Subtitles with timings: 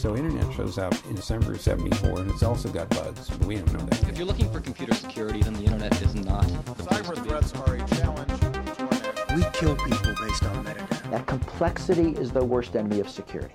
[0.00, 3.56] So internet shows up in December of 74 and it's also got bugs, but we
[3.56, 4.08] don't know that.
[4.08, 6.46] If you're looking for computer security, then the internet is not.
[6.88, 8.32] Cyber threats are a challenge
[9.36, 11.10] We kill people based on metadata.
[11.10, 13.54] That complexity is the worst enemy of security.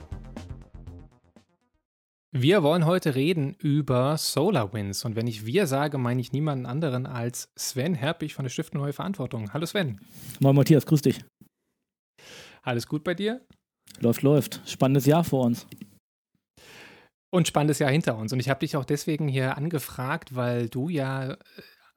[2.32, 5.04] Wir wollen heute reden über SolarWinds.
[5.04, 8.82] Und wenn ich wir sage, meine ich niemanden anderen als Sven Herpich von der Stiftung
[8.82, 9.52] Neue Verantwortung.
[9.52, 10.00] Hallo Sven.
[10.40, 11.26] Moin Matthias, grüß dich.
[12.62, 13.42] Alles gut bei dir?
[14.00, 14.62] Läuft, läuft.
[14.68, 15.66] Spannendes Jahr vor uns.
[17.36, 18.32] Und spannendes Jahr hinter uns.
[18.32, 21.38] Und ich habe dich auch deswegen hier angefragt, weil du ja äh,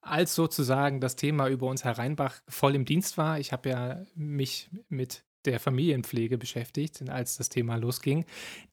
[0.00, 3.38] als sozusagen das Thema über uns hereinbach voll im Dienst war.
[3.38, 8.24] Ich habe ja mich mit der Familienpflege beschäftigt, als das Thema losging.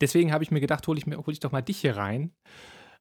[0.01, 2.31] Deswegen habe ich mir gedacht, hole ich, hol ich doch mal dich hier rein,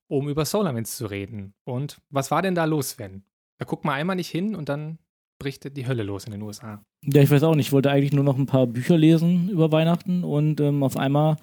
[0.09, 1.55] um über SolarWinds zu reden.
[1.65, 3.25] Und was war denn da los, Sven?
[3.59, 4.99] Da guck mal einmal nicht hin und dann
[5.39, 6.85] bricht die Hölle los in den USA.
[7.03, 7.69] Ja, ich weiß auch nicht.
[7.69, 11.39] Ich wollte eigentlich nur noch ein paar Bücher lesen über Weihnachten und ähm, auf einmal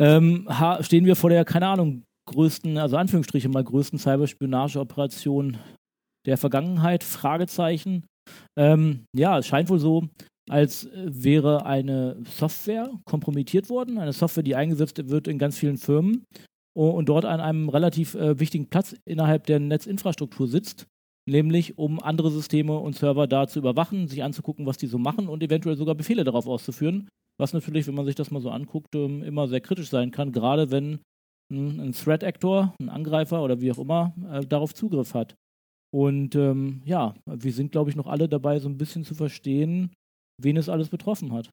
[0.00, 0.48] ähm,
[0.80, 5.58] stehen wir vor der, keine Ahnung, größten, also Anführungsstriche mal größten Cyberspionageoperation
[6.26, 7.04] der Vergangenheit.
[7.04, 8.06] Fragezeichen.
[8.58, 10.08] Ähm, ja, es scheint wohl so,
[10.48, 13.98] als wäre eine Software kompromittiert worden.
[13.98, 16.24] Eine Software, die eingesetzt wird in ganz vielen Firmen
[16.74, 20.86] und dort an einem relativ äh, wichtigen Platz innerhalb der Netzinfrastruktur sitzt.
[21.28, 25.28] Nämlich, um andere Systeme und Server da zu überwachen, sich anzugucken, was die so machen
[25.28, 27.08] und eventuell sogar Befehle darauf auszuführen.
[27.40, 30.32] Was natürlich, wenn man sich das mal so anguckt, ähm, immer sehr kritisch sein kann,
[30.32, 31.00] gerade wenn
[31.52, 35.34] mh, ein Threat Actor, ein Angreifer oder wie auch immer, äh, darauf Zugriff hat.
[35.94, 39.92] Und ähm, ja, wir sind, glaube ich, noch alle dabei, so ein bisschen zu verstehen,
[40.40, 41.50] wen es alles betroffen hat.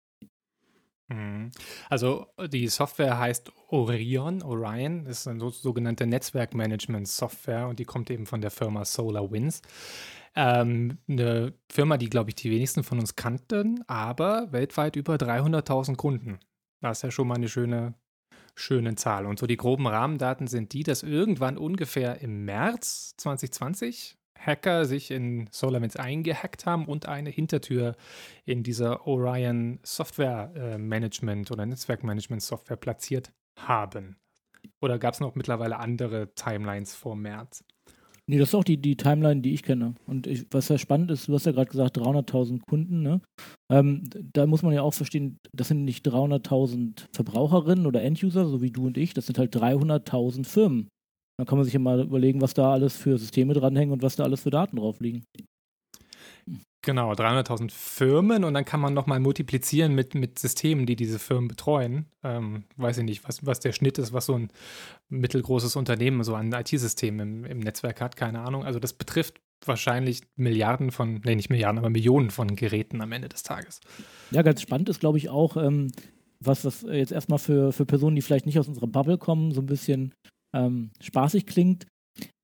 [1.08, 1.52] Mhm.
[1.90, 8.26] Also die Software heißt Orion, Orion, ist eine so, sogenannte Netzwerkmanagement-Software und die kommt eben
[8.26, 9.62] von der Firma SolarWinds.
[10.36, 15.96] Ähm, eine Firma, die, glaube ich, die wenigsten von uns kannten, aber weltweit über 300.000
[15.96, 16.40] Kunden.
[16.82, 17.94] Das ist ja schon mal eine schöne,
[18.56, 19.26] schöne Zahl.
[19.26, 25.12] Und so die groben Rahmendaten sind die, dass irgendwann ungefähr im März 2020 Hacker sich
[25.12, 27.96] in SolarWinds eingehackt haben und eine Hintertür
[28.46, 34.18] in dieser Orion Software äh, Management oder Netzwerkmanagement Software platziert haben.
[34.82, 37.64] Oder gab es noch mittlerweile andere Timelines vor März?
[38.28, 39.94] Nee, das ist auch die, die Timeline, die ich kenne.
[40.08, 43.22] Und ich, was ja spannend ist, du hast ja gerade gesagt, 300.000 Kunden, ne?
[43.72, 44.04] Ähm,
[44.34, 48.72] da muss man ja auch verstehen, das sind nicht 300.000 Verbraucherinnen oder Enduser, so wie
[48.72, 50.90] du und ich, das sind halt 300.000 Firmen.
[51.38, 54.16] Dann kann man sich ja mal überlegen, was da alles für Systeme dranhängen und was
[54.16, 55.26] da alles für Daten drauf liegen.
[56.82, 61.48] Genau, 300.000 Firmen und dann kann man nochmal multiplizieren mit, mit Systemen, die diese Firmen
[61.48, 62.06] betreuen.
[62.24, 64.50] Ähm, weiß ich nicht, was, was der Schnitt ist, was so ein
[65.10, 68.64] mittelgroßes Unternehmen so an IT-Systemen im, im Netzwerk hat, keine Ahnung.
[68.64, 73.30] Also das betrifft wahrscheinlich Milliarden von, nee, nicht Milliarden, aber Millionen von Geräten am Ende
[73.30, 73.80] des Tages.
[74.30, 75.92] Ja, ganz spannend ist, glaube ich, auch, ähm,
[76.40, 79.62] was, was jetzt erstmal für, für Personen, die vielleicht nicht aus unserer Bubble kommen, so
[79.62, 80.14] ein bisschen
[80.56, 81.86] ähm, spaßig klingt.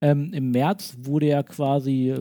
[0.03, 2.13] Ähm, Im März wurde ja quasi,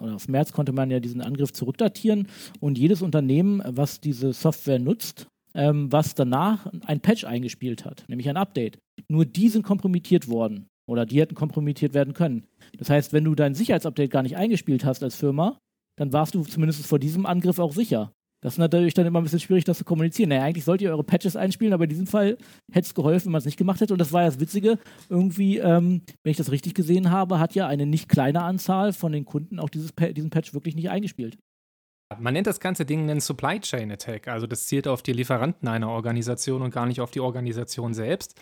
[0.00, 2.28] oder auf März konnte man ja diesen Angriff zurückdatieren
[2.60, 8.28] und jedes Unternehmen, was diese Software nutzt, ähm, was danach ein Patch eingespielt hat, nämlich
[8.28, 8.78] ein Update,
[9.08, 12.46] nur die sind kompromittiert worden oder die hätten kompromittiert werden können.
[12.78, 15.58] Das heißt, wenn du dein Sicherheitsupdate gar nicht eingespielt hast als Firma,
[15.98, 18.12] dann warst du zumindest vor diesem Angriff auch sicher.
[18.40, 20.28] Das ist natürlich dann immer ein bisschen schwierig, das zu kommunizieren.
[20.28, 22.36] Naja, eigentlich sollt ihr eure Patches einspielen, aber in diesem Fall
[22.70, 23.92] hätte es geholfen, wenn man es nicht gemacht hätte.
[23.94, 24.78] Und das war ja das Witzige.
[25.08, 29.10] Irgendwie, ähm, wenn ich das richtig gesehen habe, hat ja eine nicht kleine Anzahl von
[29.12, 31.36] den Kunden auch dieses Pa- diesen Patch wirklich nicht eingespielt.
[32.16, 34.28] Man nennt das ganze Ding einen Supply Chain Attack.
[34.28, 38.34] Also das zielt auf die Lieferanten einer Organisation und gar nicht auf die Organisation selbst.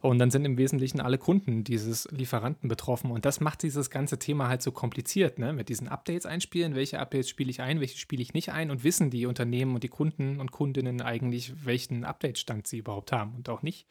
[0.00, 3.12] Und dann sind im Wesentlichen alle Kunden dieses Lieferanten betroffen.
[3.12, 5.52] Und das macht dieses ganze Thema halt so kompliziert, ne?
[5.52, 8.82] Mit diesen Updates einspielen, welche Updates spiele ich ein, welche spiele ich nicht ein und
[8.82, 13.48] wissen die Unternehmen und die Kunden und Kundinnen eigentlich, welchen Update-Stand sie überhaupt haben und
[13.48, 13.86] auch nicht.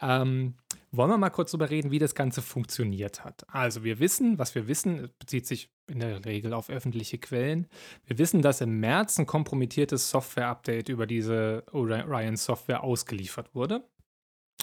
[0.00, 0.54] Ähm,
[0.92, 3.44] wollen wir mal kurz darüber reden, wie das Ganze funktioniert hat.
[3.48, 7.66] Also wir wissen, was wir wissen, bezieht sich in der Regel auf öffentliche Quellen.
[8.04, 13.88] Wir wissen, dass im März ein kompromittiertes Software-Update über diese Orion-Software ausgeliefert wurde.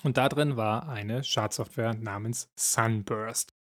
[0.03, 3.53] Und da drin war eine Schadsoftware namens Sunburst.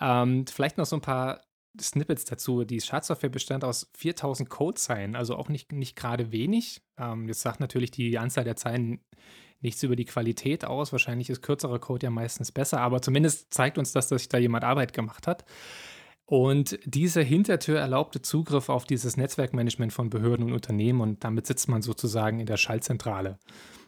[0.00, 1.42] Ähm, vielleicht noch so ein paar
[1.80, 2.64] Snippets dazu.
[2.64, 6.82] Die Schadsoftware bestand aus 4000 Codezeilen, also auch nicht, nicht gerade wenig.
[6.98, 9.00] Ähm, jetzt sagt natürlich die Anzahl der Zeilen
[9.60, 10.92] nichts über die Qualität aus.
[10.92, 14.38] Wahrscheinlich ist kürzerer Code ja meistens besser, aber zumindest zeigt uns das, dass sich da
[14.38, 15.44] jemand Arbeit gemacht hat.
[16.26, 21.68] Und diese Hintertür erlaubte Zugriff auf dieses Netzwerkmanagement von Behörden und Unternehmen und damit sitzt
[21.68, 23.38] man sozusagen in der Schaltzentrale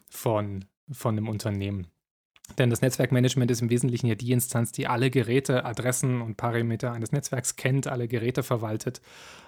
[0.09, 1.87] von, von einem Unternehmen.
[2.57, 6.91] Denn das Netzwerkmanagement ist im Wesentlichen ja die Instanz, die alle Geräte, Adressen und Parameter
[6.91, 9.01] eines Netzwerks kennt, alle Geräte verwaltet,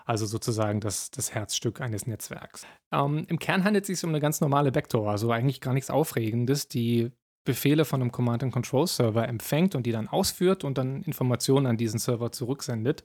[0.06, 2.65] also sozusagen das, das Herzstück eines Netzwerks.
[2.92, 5.89] Ähm, Im Kern handelt es sich um eine ganz normale Backdoor, also eigentlich gar nichts
[5.89, 7.12] Aufregendes, die
[7.44, 12.31] Befehle von einem Command-and-Control-Server empfängt und die dann ausführt und dann Informationen an diesen Server
[12.31, 13.03] zurücksendet.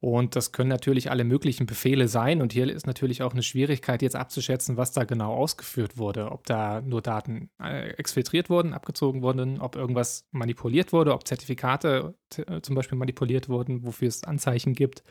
[0.00, 2.40] Und das können natürlich alle möglichen Befehle sein.
[2.40, 6.30] Und hier ist natürlich auch eine Schwierigkeit, jetzt abzuschätzen, was da genau ausgeführt wurde.
[6.30, 12.14] Ob da nur Daten äh, exfiltriert wurden, abgezogen wurden, ob irgendwas manipuliert wurde, ob Zertifikate
[12.36, 15.02] äh, zum Beispiel manipuliert wurden, wofür es Anzeichen gibt,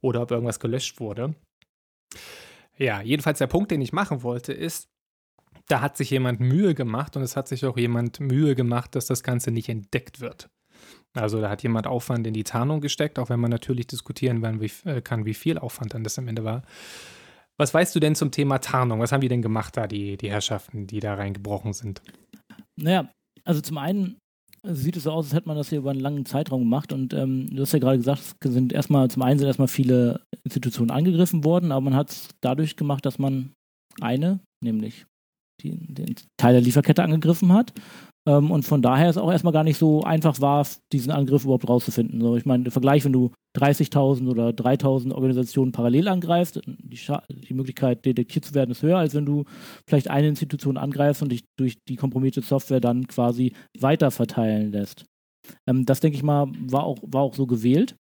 [0.00, 1.36] oder ob irgendwas gelöscht wurde.
[2.76, 4.88] Ja, jedenfalls der Punkt, den ich machen wollte, ist,
[5.68, 9.06] da hat sich jemand Mühe gemacht und es hat sich auch jemand Mühe gemacht, dass
[9.06, 10.50] das Ganze nicht entdeckt wird.
[11.14, 14.42] Also da hat jemand Aufwand in die Tarnung gesteckt, auch wenn man natürlich diskutieren
[14.84, 16.62] äh, kann, wie viel Aufwand dann das am Ende war.
[17.58, 19.00] Was weißt du denn zum Thema Tarnung?
[19.00, 22.02] Was haben die denn gemacht da, die, die Herrschaften, die da reingebrochen sind?
[22.76, 23.10] Naja,
[23.44, 24.18] also zum einen
[24.62, 27.14] sieht es so aus, als hätte man das hier über einen langen Zeitraum gemacht und
[27.14, 30.90] ähm, du hast ja gerade gesagt, es sind erstmal, zum einen sind erstmal viele Institutionen
[30.90, 33.52] angegriffen worden, aber man hat es dadurch gemacht, dass man
[34.00, 35.06] eine, nämlich
[35.62, 37.72] die, den Teil der Lieferkette angegriffen hat
[38.28, 41.66] ähm, und von daher ist auch erstmal gar nicht so einfach war, diesen Angriff überhaupt
[41.66, 42.20] rauszufinden.
[42.20, 47.54] So, ich meine, im Vergleich, wenn du 30.000 oder 3.000 Organisationen parallel angreifst, die, die,
[47.54, 49.44] Möglichkeit, detektiert zu werden, ist höher, als wenn du
[49.88, 55.06] vielleicht eine Institution angreifst und dich durch die kompromittierte Software dann quasi weiter verteilen lässt.
[55.66, 57.96] Ähm, das, denke ich mal, war auch, war auch so gewählt.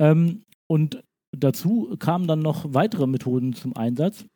[0.00, 1.02] Ähm, und
[1.36, 4.26] dazu kamen dann noch weitere Methoden zum Einsatz.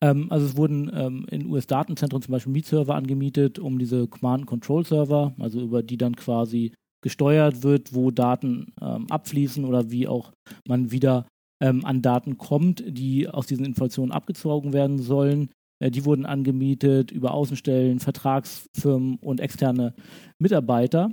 [0.00, 5.60] Ähm, also es wurden ähm, in US-Datenzentren zum Beispiel Mietserver angemietet, um diese Command-Control-Server, also
[5.60, 6.72] über die dann quasi
[7.02, 10.32] gesteuert wird, wo Daten ähm, abfließen oder wie auch
[10.66, 11.26] man wieder
[11.60, 15.50] ähm, an Daten kommt, die aus diesen Informationen abgezogen werden sollen.
[15.80, 19.94] Äh, die wurden angemietet über Außenstellen, Vertragsfirmen und externe
[20.38, 21.12] Mitarbeiter.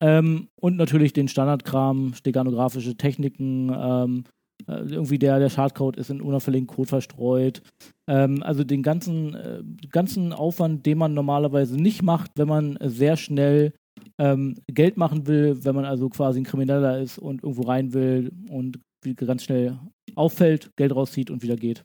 [0.00, 6.20] Ähm, und natürlich den Standardkram, steganografische Techniken, ähm, äh, irgendwie der, der Schadcode ist in
[6.20, 7.62] unauffälligen Code verstreut.
[8.08, 13.16] Ähm, also den ganzen, äh, ganzen Aufwand, den man normalerweise nicht macht, wenn man sehr
[13.16, 13.72] schnell
[14.18, 18.32] ähm, Geld machen will, wenn man also quasi ein Krimineller ist und irgendwo rein will
[18.48, 18.80] und
[19.16, 19.78] ganz schnell
[20.14, 21.84] auffällt, Geld rauszieht und wieder geht.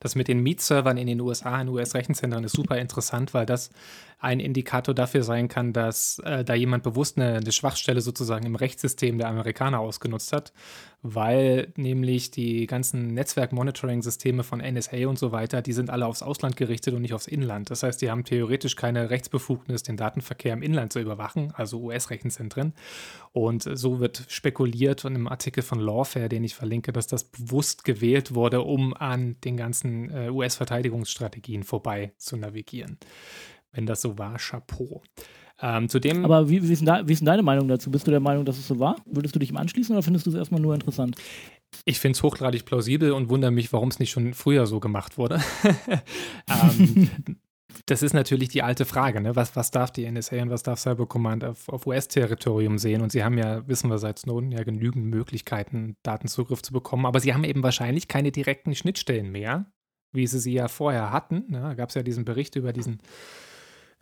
[0.00, 3.70] Das mit den Mietservern in den USA, in US-Rechenzentren, ist super interessant, weil das
[4.22, 8.54] ein Indikator dafür sein kann, dass äh, da jemand bewusst eine, eine, Schwachstelle sozusagen im
[8.54, 10.52] Rechtssystem der Amerikaner ausgenutzt hat,
[11.02, 16.56] weil nämlich die ganzen Netzwerk-Monitoring-Systeme von NSA und so weiter, die sind alle aufs Ausland
[16.56, 17.70] gerichtet und nicht aufs Inland.
[17.70, 22.74] Das heißt, die haben theoretisch keine Rechtsbefugnis, den Datenverkehr im Inland zu überwachen, also US-Rechenzentren.
[23.32, 27.82] Und so wird spekuliert und im Artikel von Lawfare, den ich verlinke, dass das bewusst
[27.82, 32.98] gewählt wurde, um an den ganzen äh, US-Verteidigungsstrategien vorbei zu navigieren.
[33.72, 35.02] Wenn das so war, Chapeau.
[35.60, 37.90] Ähm, zudem Aber wie, wie, ist da, wie, ist denn deine Meinung dazu?
[37.90, 38.96] Bist du der Meinung, dass es so war?
[39.06, 41.16] Würdest du dich ihm anschließen oder findest du es erstmal nur interessant?
[41.84, 45.18] Ich finde es hochgradig plausibel und wundere mich, warum es nicht schon früher so gemacht
[45.18, 45.40] wurde.
[46.48, 47.10] ähm,
[47.86, 49.36] das ist natürlich die alte Frage, ne?
[49.36, 53.00] was, was darf die NSA und was darf Cybercommand auf, auf US-Territorium sehen?
[53.00, 57.20] Und sie haben ja, wissen wir seit Snowden, ja genügend Möglichkeiten, Datenzugriff zu bekommen, aber
[57.20, 59.66] sie haben eben wahrscheinlich keine direkten Schnittstellen mehr,
[60.12, 61.44] wie sie sie ja vorher hatten.
[61.48, 61.60] Ne?
[61.60, 63.00] Da gab es ja diesen Bericht über diesen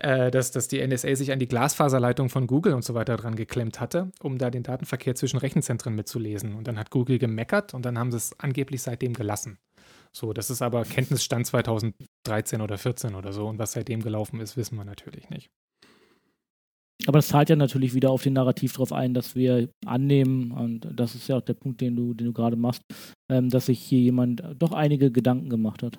[0.00, 3.37] äh, dass, dass die NSA sich an die Glasfaserleitung von Google und so weiter dran
[3.37, 6.55] geklemmt hatte, um da den Datenverkehr zwischen Rechenzentren mitzulesen.
[6.55, 9.58] Und dann hat Google gemeckert und dann haben sie es angeblich seitdem gelassen.
[10.12, 13.47] So, das ist aber Kenntnisstand 2013 oder 14 oder so.
[13.47, 15.50] Und was seitdem gelaufen ist, wissen wir natürlich nicht.
[17.07, 20.88] Aber das zahlt ja natürlich wieder auf den Narrativ darauf ein, dass wir annehmen, und
[20.92, 22.83] das ist ja auch der Punkt, den du, den du gerade machst,
[23.30, 25.99] ähm, dass sich hier jemand doch einige Gedanken gemacht hat.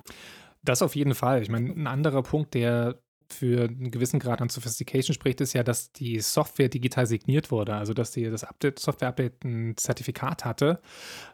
[0.63, 1.41] Das auf jeden Fall.
[1.41, 2.99] Ich meine, ein anderer Punkt, der
[3.33, 7.73] für einen gewissen Grad an Sophistication spricht, ist ja, dass die Software digital signiert wurde.
[7.75, 10.81] Also, dass die, das Update, Software-Update ein Zertifikat hatte,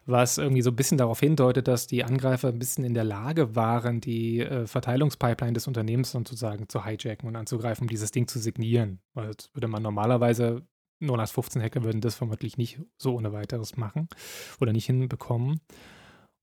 [0.05, 3.55] was irgendwie so ein bisschen darauf hindeutet, dass die Angreifer ein bisschen in der Lage
[3.55, 8.39] waren, die äh, Verteilungspipeline des Unternehmens sozusagen zu hijacken und anzugreifen, um dieses Ding zu
[8.39, 8.99] signieren.
[9.13, 10.63] Weil das würde man normalerweise,
[10.99, 14.07] nur als 15 Hacker würden das vermutlich nicht so ohne weiteres machen
[14.59, 15.61] oder nicht hinbekommen.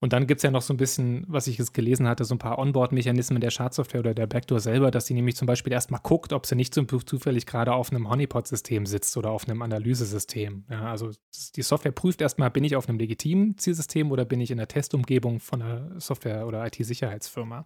[0.04, 2.34] Und dann gibt es ja noch so ein bisschen, was ich jetzt gelesen hatte, so
[2.34, 6.02] ein paar Onboard-Mechanismen der Schadsoftware oder der Backdoor selber, dass sie nämlich zum Beispiel erstmal
[6.02, 10.66] guckt, ob sie nicht so zufällig gerade auf einem Honeypot-System sitzt oder auf einem Analysesystem.
[10.68, 11.10] Ja, also
[11.56, 14.68] die Software prüft erstmal, bin ich auf einem legitimen Zielsystem oder bin ich in der
[14.68, 17.64] Testumgebung von einer Software- oder IT-Sicherheitsfirma.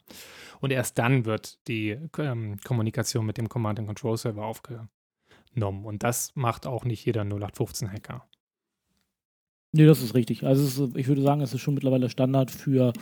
[0.60, 4.88] Und erst dann wird die ähm, Kommunikation mit dem Command-and-Control-Server aufgenommen.
[5.56, 8.27] Und das macht auch nicht jeder 0815-Hacker.
[9.72, 10.44] Nee, das ist richtig.
[10.44, 12.92] Also ist, ich würde sagen, es ist schon mittlerweile Standard für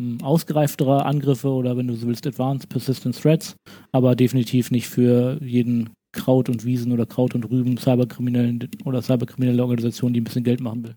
[0.00, 3.56] ähm, ausgereiftere Angriffe oder wenn du so willst, Advanced Persistent Threats,
[3.92, 9.62] aber definitiv nicht für jeden Kraut und Wiesen oder Kraut und Rüben Cyberkriminellen oder cyberkriminelle
[9.62, 10.96] Organisation, die ein bisschen Geld machen will.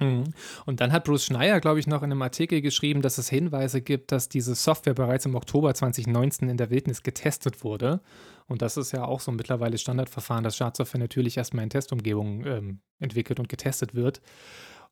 [0.00, 0.24] Mhm.
[0.66, 3.80] Und dann hat Bruce Schneier, glaube ich, noch in einem Artikel geschrieben, dass es Hinweise
[3.80, 8.00] gibt, dass diese Software bereits im Oktober 2019 in der Wildnis getestet wurde.
[8.46, 12.80] Und das ist ja auch so mittlerweile Standardverfahren, dass Schadsoftware natürlich erstmal in Testumgebungen ähm,
[12.98, 14.20] entwickelt und getestet wird,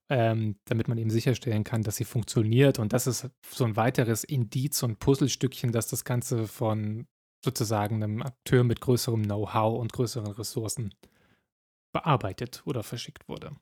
[0.09, 2.79] ähm, damit man eben sicherstellen kann, dass sie funktioniert.
[2.79, 7.07] Und das ist so ein weiteres Indiz und Puzzlestückchen, dass das Ganze von
[7.45, 10.93] sozusagen einem Akteur mit größerem Know-how und größeren Ressourcen
[11.93, 13.53] bearbeitet oder verschickt wurde.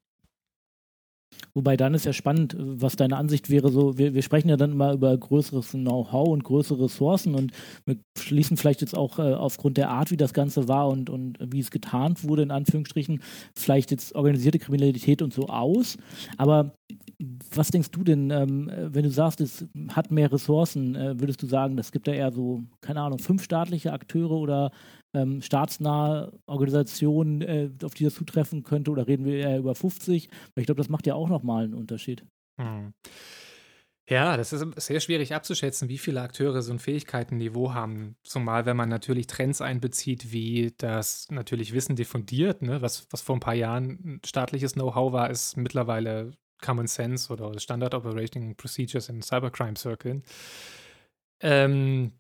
[1.55, 3.71] Wobei dann ist ja spannend, was deine Ansicht wäre.
[3.71, 7.53] So, wir, wir sprechen ja dann immer über größeres Know-how und größere Ressourcen und
[7.87, 11.38] wir schließen vielleicht jetzt auch äh, aufgrund der Art, wie das Ganze war und, und
[11.41, 13.21] wie es getarnt wurde, in Anführungsstrichen,
[13.55, 15.97] vielleicht jetzt organisierte Kriminalität und so aus.
[16.37, 16.75] Aber
[17.55, 21.47] was denkst du denn, ähm, wenn du sagst, es hat mehr Ressourcen, äh, würdest du
[21.47, 24.71] sagen, das gibt ja eher so, keine Ahnung, fünf staatliche Akteure oder
[25.14, 30.28] ähm, staatsnahe Organisationen, äh, auf die das zutreffen könnte, oder reden wir eher über 50?
[30.54, 32.25] Weil ich glaube, das macht ja auch nochmal einen Unterschied.
[32.61, 32.92] Hm.
[34.06, 38.16] Ja, das ist sehr schwierig abzuschätzen, wie viele Akteure so ein Fähigkeitenniveau haben.
[38.23, 42.83] Zumal, wenn man natürlich Trends einbezieht, wie das natürlich Wissen diffundiert, ne?
[42.83, 47.94] was, was vor ein paar Jahren staatliches Know-how war, ist mittlerweile Common Sense oder Standard
[47.94, 50.23] Operating Procedures in Cybercrime-Circles.
[51.40, 52.12] Ähm,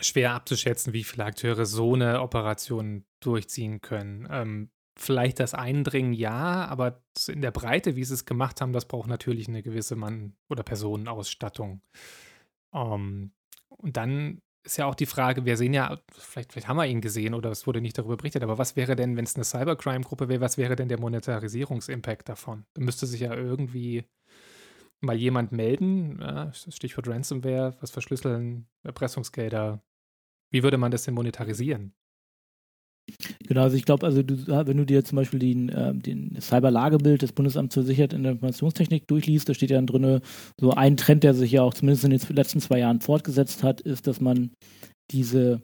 [0.00, 4.28] schwer abzuschätzen, wie viele Akteure so eine Operation durchziehen können.
[4.30, 8.86] Ähm, vielleicht das Eindringen ja, aber in der Breite, wie sie es gemacht haben, das
[8.86, 11.82] braucht natürlich eine gewisse Mann- oder Personenausstattung.
[12.72, 13.32] Ähm,
[13.68, 17.00] und dann ist ja auch die Frage, wir sehen ja, vielleicht, vielleicht haben wir ihn
[17.00, 20.28] gesehen oder es wurde nicht darüber berichtet, aber was wäre denn, wenn es eine Cybercrime-Gruppe
[20.28, 22.64] wäre, was wäre denn der Monetarisierungsimpact davon?
[22.74, 24.04] Da müsste sich ja irgendwie
[25.00, 26.20] mal jemand melden,
[26.52, 29.82] Stichwort Ransomware, was verschlüsseln, Erpressungsgelder.
[30.52, 31.94] Wie würde man das denn monetarisieren?
[33.46, 37.22] Genau, also ich glaube, also du, wenn du dir zum Beispiel den, äh, den Cyberlagebild
[37.22, 40.20] des Bundesamts für Sicherheit in der Informationstechnik durchliest, da steht ja drin,
[40.60, 43.80] so ein Trend, der sich ja auch zumindest in den letzten zwei Jahren fortgesetzt hat,
[43.80, 44.50] ist, dass man
[45.12, 45.62] diese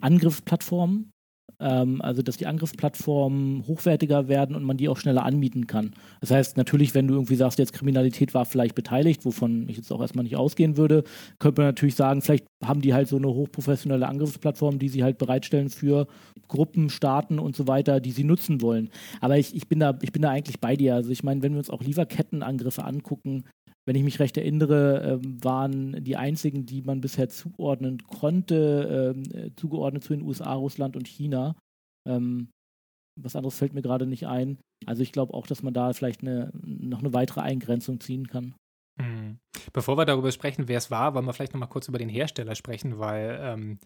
[0.00, 1.10] Angriffsplattformen
[1.58, 5.92] ähm, also dass die Angriffsplattformen hochwertiger werden und man die auch schneller anmieten kann.
[6.20, 9.92] Das heißt, natürlich, wenn du irgendwie sagst, jetzt Kriminalität war vielleicht beteiligt, wovon ich jetzt
[9.92, 11.04] auch erstmal nicht ausgehen würde,
[11.38, 15.18] könnte man natürlich sagen, vielleicht haben die halt so eine hochprofessionelle Angriffsplattform, die sie halt
[15.18, 16.06] bereitstellen für
[16.48, 18.90] Gruppen, Staaten und so weiter, die sie nutzen wollen.
[19.20, 20.94] Aber ich, ich, bin, da, ich bin da eigentlich bei dir.
[20.94, 23.44] Also ich meine, wenn wir uns auch Lieferkettenangriffe angucken,
[23.86, 29.22] wenn ich mich recht erinnere, äh, waren die einzigen, die man bisher zuordnen konnte, ähm,
[29.34, 31.39] äh, zugeordnet zu den USA, Russland und China.
[32.08, 32.50] Ähm,
[33.22, 34.58] was anderes fällt mir gerade nicht ein.
[34.86, 38.54] Also ich glaube auch, dass man da vielleicht eine, noch eine weitere Eingrenzung ziehen kann.
[38.98, 39.38] Mhm.
[39.72, 42.08] Bevor wir darüber sprechen, wer es war, wollen wir vielleicht noch mal kurz über den
[42.08, 43.78] Hersteller sprechen, weil ähm,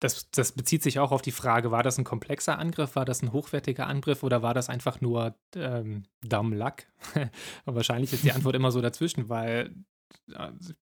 [0.00, 3.22] das, das, bezieht sich auch auf die Frage, war das ein komplexer Angriff, war das
[3.22, 6.84] ein hochwertiger Angriff oder war das einfach nur ähm, Dumb Luck?
[7.64, 9.74] wahrscheinlich ist die Antwort immer so dazwischen, weil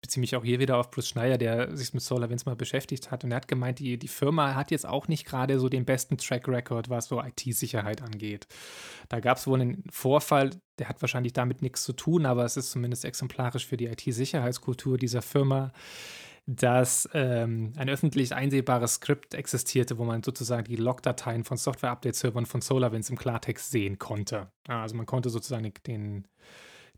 [0.01, 3.25] beziehe mich auch hier wieder auf Bruce Schneier, der sich mit SolarWinds mal beschäftigt hat
[3.25, 6.17] und er hat gemeint, die, die Firma hat jetzt auch nicht gerade so den besten
[6.17, 8.47] Track Record, was so IT-Sicherheit angeht.
[9.09, 12.57] Da gab es wohl einen Vorfall, der hat wahrscheinlich damit nichts zu tun, aber es
[12.57, 15.73] ist zumindest exemplarisch für die IT-Sicherheitskultur dieser Firma
[16.47, 22.61] dass ähm, ein öffentlich einsehbares Skript existierte, wo man sozusagen die Logdateien von Software-Update-Servern von
[22.61, 24.51] SolarWinds im Klartext sehen konnte.
[24.69, 26.29] Also man konnte sozusagen den,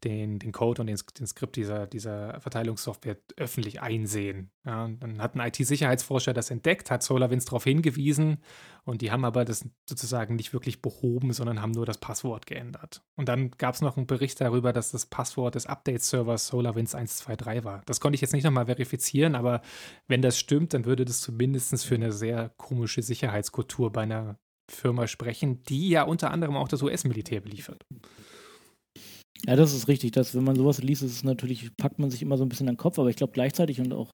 [0.05, 4.51] den, den Code und den, den Skript dieser, dieser Verteilungssoftware öffentlich einsehen.
[4.65, 8.39] Ja, dann hat ein IT-Sicherheitsforscher das entdeckt, hat SolarWinds darauf hingewiesen
[8.85, 13.03] und die haben aber das sozusagen nicht wirklich behoben, sondern haben nur das Passwort geändert.
[13.17, 17.65] Und dann gab es noch einen Bericht darüber, dass das Passwort des Update-Servers SolarWinds 123
[17.65, 17.83] war.
[17.87, 19.63] Das konnte ich jetzt nicht nochmal verifizieren, aber
[20.09, 24.39] wenn das stimmt, dann würde das zumindest für eine sehr komische Sicherheitskultur bei einer
[24.69, 27.87] Firma sprechen, die ja unter anderem auch das US-Militär beliefert.
[29.45, 30.13] Ja, das ist richtig.
[30.13, 32.69] Dass, wenn man sowas liest, ist es natürlich, packt man sich immer so ein bisschen
[32.69, 34.11] an den Kopf, aber ich glaube gleichzeitig und auch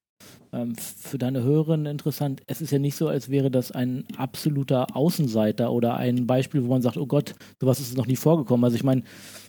[0.52, 4.96] ähm, für deine Hörerinnen interessant, es ist ja nicht so, als wäre das ein absoluter
[4.96, 8.64] Außenseiter oder ein Beispiel, wo man sagt, oh Gott, sowas ist noch nie vorgekommen.
[8.64, 9.02] Also ich meine,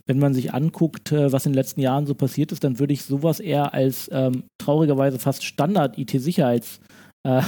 [0.05, 2.93] wenn man sich anguckt, äh, was in den letzten Jahren so passiert ist, dann würde
[2.93, 6.79] ich sowas eher als ähm, traurigerweise fast Standard-IT-Sicherheits-
[7.25, 7.41] äh,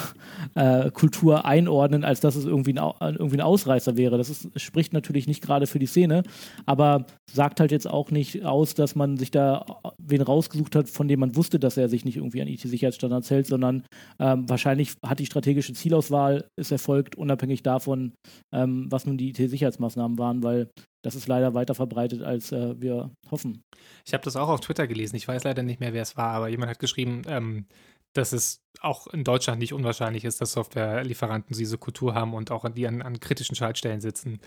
[0.55, 4.17] äh, Kultur einordnen, als dass es irgendwie ein, irgendwie ein Ausreißer wäre.
[4.17, 6.23] Das ist, spricht natürlich nicht gerade für die Szene,
[6.65, 9.65] aber sagt halt jetzt auch nicht aus, dass man sich da
[9.97, 13.47] wen rausgesucht hat, von dem man wusste, dass er sich nicht irgendwie an IT-Sicherheitsstandards hält,
[13.47, 13.83] sondern
[14.19, 18.13] ähm, wahrscheinlich hat die strategische Zielauswahl ist erfolgt, unabhängig davon,
[18.53, 20.69] ähm, was nun die IT-Sicherheitsmaßnahmen waren, weil
[21.05, 23.61] das ist leider weiter verbreitet, als äh, wir hoffen.
[24.05, 25.15] Ich habe das auch auf Twitter gelesen.
[25.15, 27.67] Ich weiß leider nicht mehr, wer es war, aber jemand hat geschrieben, ähm,
[28.15, 32.67] dass es auch in Deutschland nicht unwahrscheinlich ist, dass Softwarelieferanten diese Kultur haben und auch
[32.69, 34.39] die an, an kritischen Schaltstellen sitzen.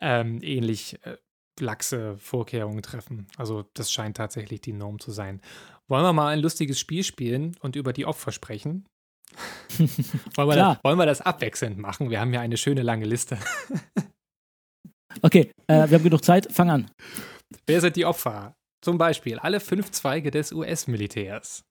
[0.00, 1.16] Ähm, ähnlich äh,
[1.60, 3.26] laxe Vorkehrungen treffen.
[3.36, 5.40] Also das scheint tatsächlich die Norm zu sein.
[5.88, 8.86] Wollen wir mal ein lustiges Spiel spielen und über die Opfer sprechen?
[10.34, 12.10] wollen, wir das, wollen wir das abwechselnd machen?
[12.10, 13.38] Wir haben ja eine schöne lange Liste.
[15.22, 16.50] okay, äh, wir haben genug Zeit.
[16.52, 16.90] Fang an.
[17.66, 18.54] Wer sind die Opfer?
[18.82, 21.64] Zum Beispiel alle fünf Zweige des US-Militärs.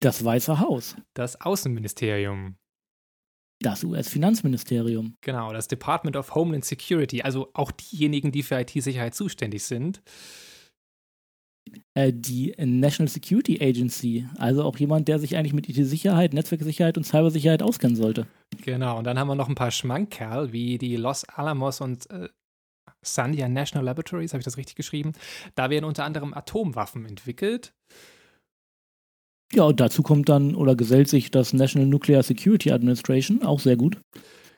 [0.00, 0.96] Das Weiße Haus.
[1.14, 2.56] Das Außenministerium.
[3.60, 5.14] Das US-Finanzministerium.
[5.22, 10.02] Genau, das Department of Homeland Security, also auch diejenigen, die für IT-Sicherheit zuständig sind.
[11.94, 17.04] Äh, die National Security Agency, also auch jemand, der sich eigentlich mit IT-Sicherheit, Netzwerksicherheit und
[17.04, 18.26] Cybersicherheit auskennen sollte.
[18.62, 22.28] Genau, und dann haben wir noch ein paar Schmankerl, wie die Los Alamos und äh,
[23.02, 25.12] Sandia National Laboratories, habe ich das richtig geschrieben?
[25.54, 27.72] Da werden unter anderem Atomwaffen entwickelt.
[29.52, 33.76] Ja, und dazu kommt dann oder gesellt sich das National Nuclear Security Administration, auch sehr
[33.76, 34.00] gut.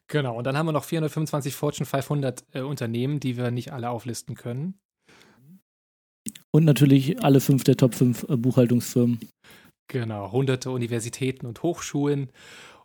[0.09, 3.91] Genau, und dann haben wir noch 425 Fortune 500 äh, Unternehmen, die wir nicht alle
[3.91, 4.79] auflisten können.
[6.51, 9.21] Und natürlich alle fünf der Top 5 äh, Buchhaltungsfirmen.
[9.89, 12.31] Genau, hunderte Universitäten und Hochschulen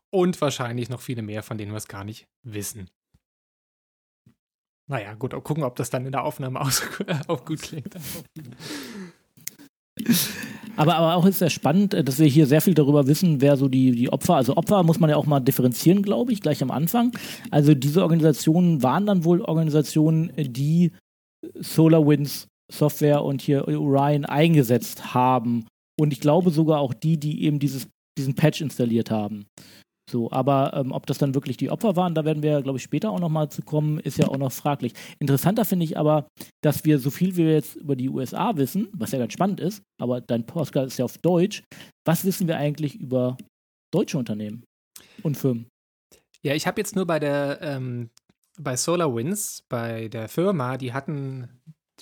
[0.10, 2.90] und wahrscheinlich noch viele mehr, von denen wir es gar nicht wissen.
[4.90, 6.72] Naja, gut, gucken, ob das dann in der Aufnahme auch,
[7.28, 7.96] auch gut klingt.
[10.76, 13.58] Aber, aber auch ist sehr spannend, äh, dass wir hier sehr viel darüber wissen, wer
[13.58, 16.62] so die, die Opfer, also Opfer muss man ja auch mal differenzieren, glaube ich, gleich
[16.64, 17.12] am Anfang.
[17.52, 20.92] Also diese Organisationen waren dann wohl Organisationen, die
[21.60, 25.68] SolarWinds Software und hier Orion eingesetzt haben.
[26.00, 27.88] Und ich glaube sogar auch die, die eben dieses,
[28.18, 29.46] diesen Patch installiert haben.
[30.14, 32.84] So, aber ähm, ob das dann wirklich die Opfer waren, da werden wir, glaube ich,
[32.84, 34.94] später auch nochmal zu kommen, ist ja auch noch fraglich.
[35.18, 36.28] Interessanter finde ich aber,
[36.62, 39.60] dass wir so viel wie wir jetzt über die USA wissen, was ja ganz spannend
[39.60, 41.64] ist, aber dein Podcast ist ja auf Deutsch.
[42.06, 43.38] Was wissen wir eigentlich über
[43.92, 44.66] deutsche Unternehmen
[45.24, 45.66] und Firmen?
[46.44, 48.12] Ja, ich habe jetzt nur bei der ähm,
[48.60, 51.50] bei SolarWinds, bei der Firma, die hatten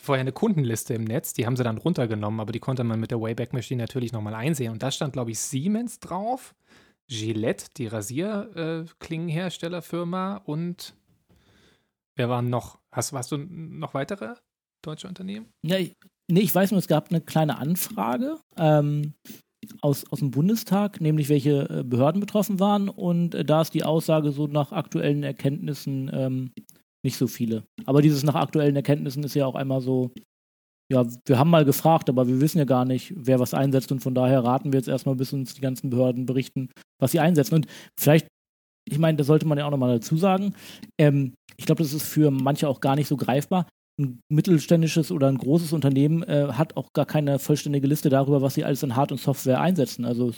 [0.01, 3.11] vorher eine Kundenliste im Netz, die haben sie dann runtergenommen, aber die konnte man mit
[3.11, 4.73] der Wayback Machine natürlich nochmal einsehen.
[4.73, 6.53] Und da stand, glaube ich, Siemens drauf.
[7.11, 10.93] Gillette, die Rasierklingenherstellerfirma und
[12.15, 12.79] wer waren noch?
[12.91, 14.35] Hast, hast du noch weitere
[14.81, 15.47] deutsche Unternehmen?
[15.65, 15.97] Ja, ich,
[16.29, 19.13] nee, ich weiß nur, es gab eine kleine Anfrage ähm,
[19.81, 23.83] aus, aus dem Bundestag, nämlich welche äh, Behörden betroffen waren und äh, da ist die
[23.83, 26.53] Aussage so nach aktuellen Erkenntnissen ähm,
[27.03, 27.65] nicht so viele.
[27.85, 30.13] Aber dieses nach aktuellen Erkenntnissen ist ja auch einmal so,
[30.91, 34.01] ja, wir haben mal gefragt, aber wir wissen ja gar nicht, wer was einsetzt und
[34.01, 37.55] von daher raten wir jetzt erstmal, bis uns die ganzen Behörden berichten, was sie einsetzen.
[37.55, 38.27] Und vielleicht,
[38.89, 40.53] ich meine, das sollte man ja auch nochmal dazu sagen,
[40.99, 43.67] ähm, ich glaube, das ist für manche auch gar nicht so greifbar.
[43.99, 48.55] Ein mittelständisches oder ein großes Unternehmen äh, hat auch gar keine vollständige Liste darüber, was
[48.55, 50.03] sie alles an Hard- und Software einsetzen.
[50.03, 50.33] Also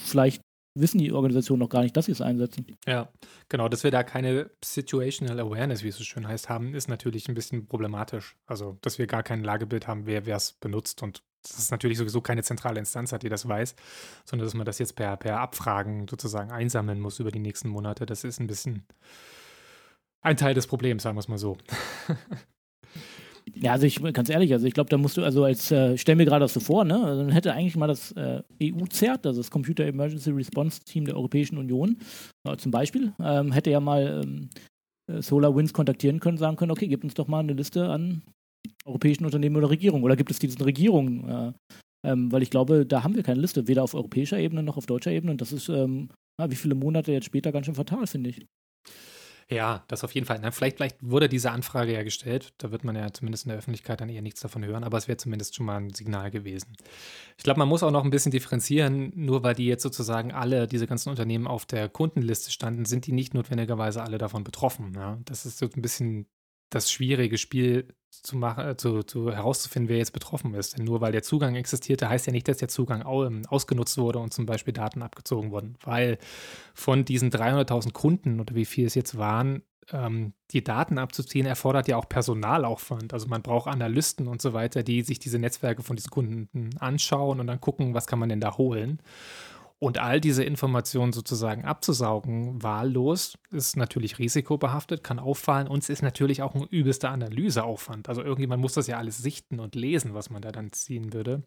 [0.00, 0.40] vielleicht
[0.76, 2.66] wissen die Organisationen noch gar nicht, dass sie es einsetzen.
[2.86, 3.08] Ja,
[3.48, 7.28] genau, dass wir da keine Situational Awareness, wie es so schön heißt, haben, ist natürlich
[7.28, 8.36] ein bisschen problematisch.
[8.46, 12.20] Also, dass wir gar kein Lagebild haben, wer es benutzt und dass es natürlich sowieso
[12.20, 13.76] keine zentrale Instanz hat, die das weiß,
[14.24, 18.04] sondern dass man das jetzt per, per Abfragen sozusagen einsammeln muss über die nächsten Monate.
[18.06, 18.84] Das ist ein bisschen
[20.20, 21.56] ein Teil des Problems, sagen wir es mal so.
[23.54, 26.16] Ja, also ich ganz ehrlich, also ich glaube, da musst du, also als, äh, stell
[26.16, 27.02] mir gerade das so vor, ne?
[27.02, 31.16] Also dann hätte eigentlich mal das äh, EU-CERT, also das Computer Emergency Response Team der
[31.16, 31.96] Europäischen Union,
[32.44, 34.50] äh, zum Beispiel, ähm, hätte ja mal ähm,
[35.10, 38.22] äh, SolarWinds kontaktieren können, sagen können, okay, gib uns doch mal eine Liste an
[38.84, 40.04] europäischen Unternehmen oder Regierungen.
[40.04, 41.28] Oder gibt es diesen Regierungen?
[41.28, 41.52] Äh,
[42.06, 44.86] ähm, weil ich glaube, da haben wir keine Liste, weder auf europäischer Ebene noch auf
[44.86, 45.32] deutscher Ebene.
[45.32, 48.46] Und das ist, ähm, wie viele Monate jetzt später ganz schön fatal, finde ich.
[49.48, 50.40] Ja, das auf jeden Fall.
[50.42, 52.52] Na, vielleicht, vielleicht wurde diese Anfrage ja gestellt.
[52.58, 55.06] Da wird man ja zumindest in der Öffentlichkeit dann eher nichts davon hören, aber es
[55.06, 56.76] wäre zumindest schon mal ein Signal gewesen.
[57.38, 59.12] Ich glaube, man muss auch noch ein bisschen differenzieren.
[59.14, 63.12] Nur weil die jetzt sozusagen alle, diese ganzen Unternehmen auf der Kundenliste standen, sind die
[63.12, 64.94] nicht notwendigerweise alle davon betroffen.
[64.96, 65.20] Ja?
[65.24, 66.26] Das ist so ein bisschen
[66.70, 70.76] das schwierige Spiel zu machen, äh, zu, zu herauszufinden, wer jetzt betroffen ist.
[70.76, 74.18] Denn nur weil der Zugang existierte, heißt ja nicht, dass der Zugang ähm, ausgenutzt wurde
[74.18, 75.76] und zum Beispiel Daten abgezogen wurden.
[75.84, 76.18] Weil
[76.74, 81.88] von diesen 300.000 Kunden oder wie viel es jetzt waren, ähm, die Daten abzuziehen, erfordert
[81.88, 83.12] ja auch Personalaufwand.
[83.12, 87.40] Also man braucht Analysten und so weiter, die sich diese Netzwerke von diesen Kunden anschauen
[87.40, 89.00] und dann gucken, was kann man denn da holen.
[89.78, 96.02] Und all diese Informationen sozusagen abzusaugen, wahllos, ist natürlich risikobehaftet, kann auffallen und es ist
[96.02, 98.08] natürlich auch ein übelster Analyseaufwand.
[98.08, 101.42] Also irgendjemand muss das ja alles sichten und lesen, was man da dann ziehen würde.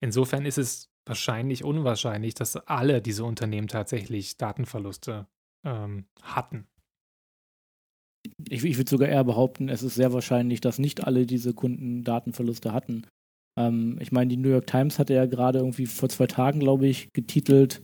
[0.00, 5.26] Insofern ist es wahrscheinlich unwahrscheinlich, dass alle diese Unternehmen tatsächlich Datenverluste
[5.64, 6.68] ähm, hatten.
[8.48, 12.04] Ich, ich würde sogar eher behaupten, es ist sehr wahrscheinlich, dass nicht alle diese Kunden
[12.04, 13.06] Datenverluste hatten.
[13.58, 16.86] Ähm, ich meine, die New York Times hatte ja gerade irgendwie vor zwei Tagen, glaube
[16.86, 17.82] ich, getitelt,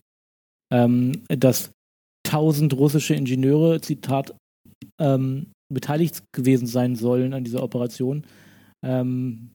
[0.73, 1.73] ähm, dass
[2.27, 4.35] tausend russische Ingenieure, Zitat,
[5.01, 8.27] ähm, beteiligt gewesen sein sollen an dieser Operation.
[8.85, 9.51] Ähm,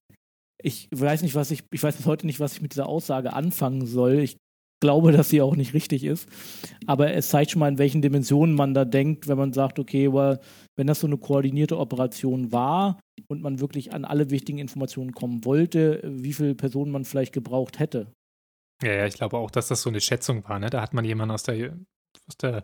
[0.62, 3.34] ich weiß nicht, was ich, ich weiß bis heute nicht, was ich mit dieser Aussage
[3.34, 4.20] anfangen soll.
[4.20, 4.38] Ich
[4.80, 6.28] glaube, dass sie auch nicht richtig ist.
[6.86, 10.12] Aber es zeigt schon mal, in welchen Dimensionen man da denkt, wenn man sagt, okay,
[10.12, 10.40] well,
[10.76, 15.46] wenn das so eine koordinierte Operation war und man wirklich an alle wichtigen Informationen kommen
[15.46, 18.12] wollte, wie viele Personen man vielleicht gebraucht hätte.
[18.82, 20.60] Ja, ja, ich glaube auch, dass das so eine Schätzung war.
[20.60, 20.70] Ne?
[20.70, 21.78] Da hat man jemanden aus der,
[22.28, 22.64] aus der,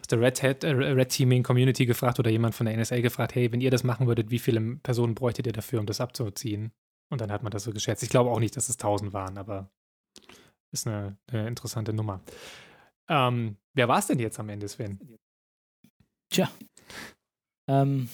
[0.00, 3.36] aus der Red, Hat, äh, Red Teaming Community gefragt oder jemand von der NSA gefragt,
[3.36, 6.72] hey, wenn ihr das machen würdet, wie viele Personen bräuchtet ihr dafür, um das abzuziehen?
[7.10, 8.02] Und dann hat man das so geschätzt.
[8.02, 9.70] Ich glaube auch nicht, dass es 1000 waren, aber
[10.74, 12.20] ist eine, eine interessante Nummer.
[13.08, 14.98] Ähm, wer war es denn jetzt am Ende, Sven?
[16.30, 16.50] Tja.
[17.70, 18.08] Ähm,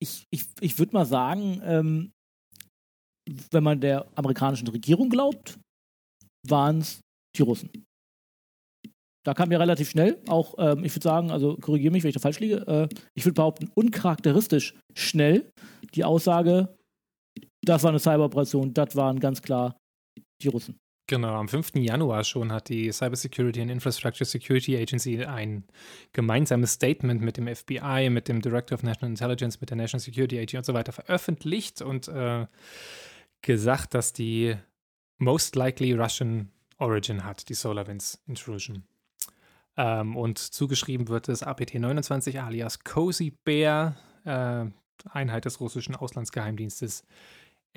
[0.00, 2.12] ich ich, ich würde mal sagen, ähm,
[3.50, 5.58] wenn man der amerikanischen Regierung glaubt,
[6.46, 7.00] waren es
[7.36, 7.70] die Russen.
[9.24, 12.14] Da kam ja relativ schnell, auch, ähm, ich würde sagen, also korrigiere mich, wenn ich
[12.14, 15.52] da falsch liege, äh, ich würde behaupten, uncharakteristisch schnell
[15.94, 16.76] die Aussage,
[17.64, 19.76] das war eine Cyberoperation, das waren ganz klar
[20.42, 20.81] die Russen.
[21.12, 21.72] Genau, am 5.
[21.74, 25.62] Januar schon hat die Cybersecurity and Infrastructure Security Agency ein
[26.14, 30.38] gemeinsames Statement mit dem FBI, mit dem Director of National Intelligence, mit der National Security
[30.38, 32.46] Agency und so weiter veröffentlicht und äh,
[33.42, 34.56] gesagt, dass die
[35.18, 38.84] most likely Russian Origin hat, die SolarWinds Intrusion.
[39.76, 44.64] Ähm, und zugeschrieben wird es APT-29 alias Cozy Bear, äh,
[45.10, 47.04] Einheit des russischen Auslandsgeheimdienstes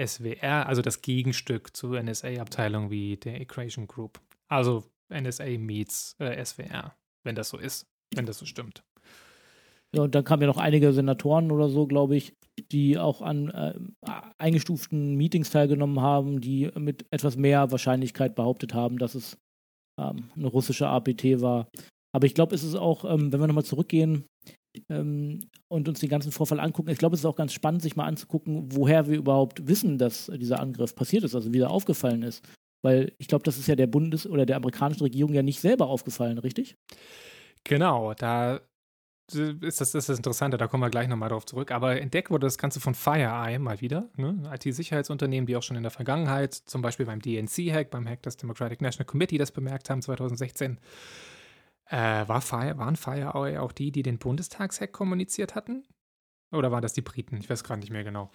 [0.04, 4.20] SWR, also das Gegenstück zur NSA-Abteilung wie der Equation Group.
[4.48, 8.84] Also NSA meets äh, SWR, wenn das so ist, wenn das so stimmt.
[9.94, 12.34] Ja, und dann kamen ja noch einige Senatoren oder so, glaube ich,
[12.72, 13.74] die auch an äh,
[14.38, 19.38] eingestuften Meetings teilgenommen haben, die mit etwas mehr Wahrscheinlichkeit behauptet haben, dass es
[20.00, 21.70] ähm, eine russische APT war.
[22.14, 24.26] Aber ich glaube, es ist auch, ähm, wenn wir nochmal zurückgehen
[24.90, 27.96] ähm, und uns den ganzen Vorfall angucken, ich glaube, es ist auch ganz spannend, sich
[27.96, 32.24] mal anzugucken, woher wir überhaupt wissen, dass dieser Angriff passiert ist, also wie er aufgefallen
[32.24, 32.44] ist.
[32.84, 35.88] Weil ich glaube, das ist ja der Bundes- oder der amerikanischen Regierung ja nicht selber
[35.88, 36.76] aufgefallen, richtig?
[37.64, 38.62] Genau, da
[39.34, 41.72] ist das, ist das Interessante, da kommen wir gleich nochmal drauf zurück.
[41.72, 44.38] Aber entdeckt wurde das Ganze von FireEye mal wieder, ne?
[44.54, 48.82] IT-Sicherheitsunternehmen, die auch schon in der Vergangenheit, zum Beispiel beim DNC-Hack, beim Hack des Democratic
[48.82, 50.80] National Committee, das bemerkt haben 2016.
[51.90, 55.86] Äh, war Fire, waren FireEye auch die, die den Bundestagshack kommuniziert hatten?
[56.52, 57.38] Oder waren das die Briten?
[57.38, 58.32] Ich weiß gerade nicht mehr genau.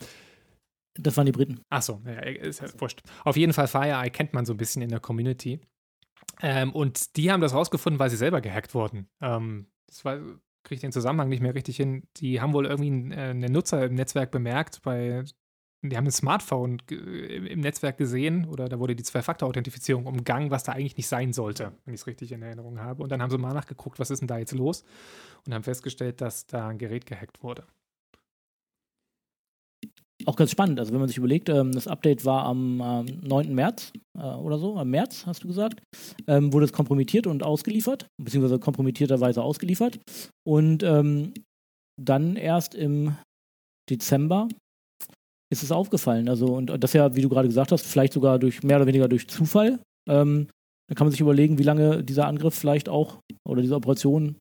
[0.95, 1.61] Das waren die Briten.
[1.69, 3.03] Achso, ja, ist ja wurscht.
[3.25, 5.61] Auf jeden Fall FireEye kennt man so ein bisschen in der Community.
[6.43, 9.09] Ähm, und die haben das rausgefunden, weil sie selber gehackt wurden.
[9.21, 10.21] Ähm, das war
[10.63, 12.07] kriege ich den Zusammenhang nicht mehr richtig hin.
[12.19, 15.25] Die haben wohl irgendwie äh, einen Nutzer im Netzwerk bemerkt, bei,
[15.83, 20.73] die haben ein Smartphone im Netzwerk gesehen oder da wurde die Zwei-Faktor-Authentifizierung umgangen, was da
[20.73, 23.03] eigentlich nicht sein sollte, wenn ich es richtig in Erinnerung habe.
[23.03, 24.85] Und dann haben sie mal nachgeguckt, was ist denn da jetzt los
[25.47, 27.65] und haben festgestellt, dass da ein Gerät gehackt wurde
[30.27, 30.79] auch ganz spannend.
[30.79, 33.55] Also wenn man sich überlegt, ähm, das Update war am ähm, 9.
[33.55, 35.83] März äh, oder so, am März hast du gesagt,
[36.27, 39.99] ähm, wurde es kompromittiert und ausgeliefert, beziehungsweise kompromittierterweise ausgeliefert.
[40.47, 41.35] Und ähm,
[42.01, 43.17] dann erst im
[43.89, 44.49] Dezember
[45.51, 46.29] ist es aufgefallen.
[46.29, 49.09] Also, und das ja, wie du gerade gesagt hast, vielleicht sogar durch mehr oder weniger
[49.09, 49.81] durch Zufall.
[50.09, 50.49] Ähm,
[50.89, 54.39] dann kann man sich überlegen, wie lange dieser Angriff vielleicht auch oder diese Operation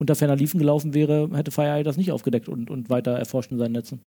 [0.00, 3.58] unter ferner Liefen gelaufen wäre, hätte FireEye das nicht aufgedeckt und, und weiter erforscht in
[3.58, 4.00] seinen Netzen.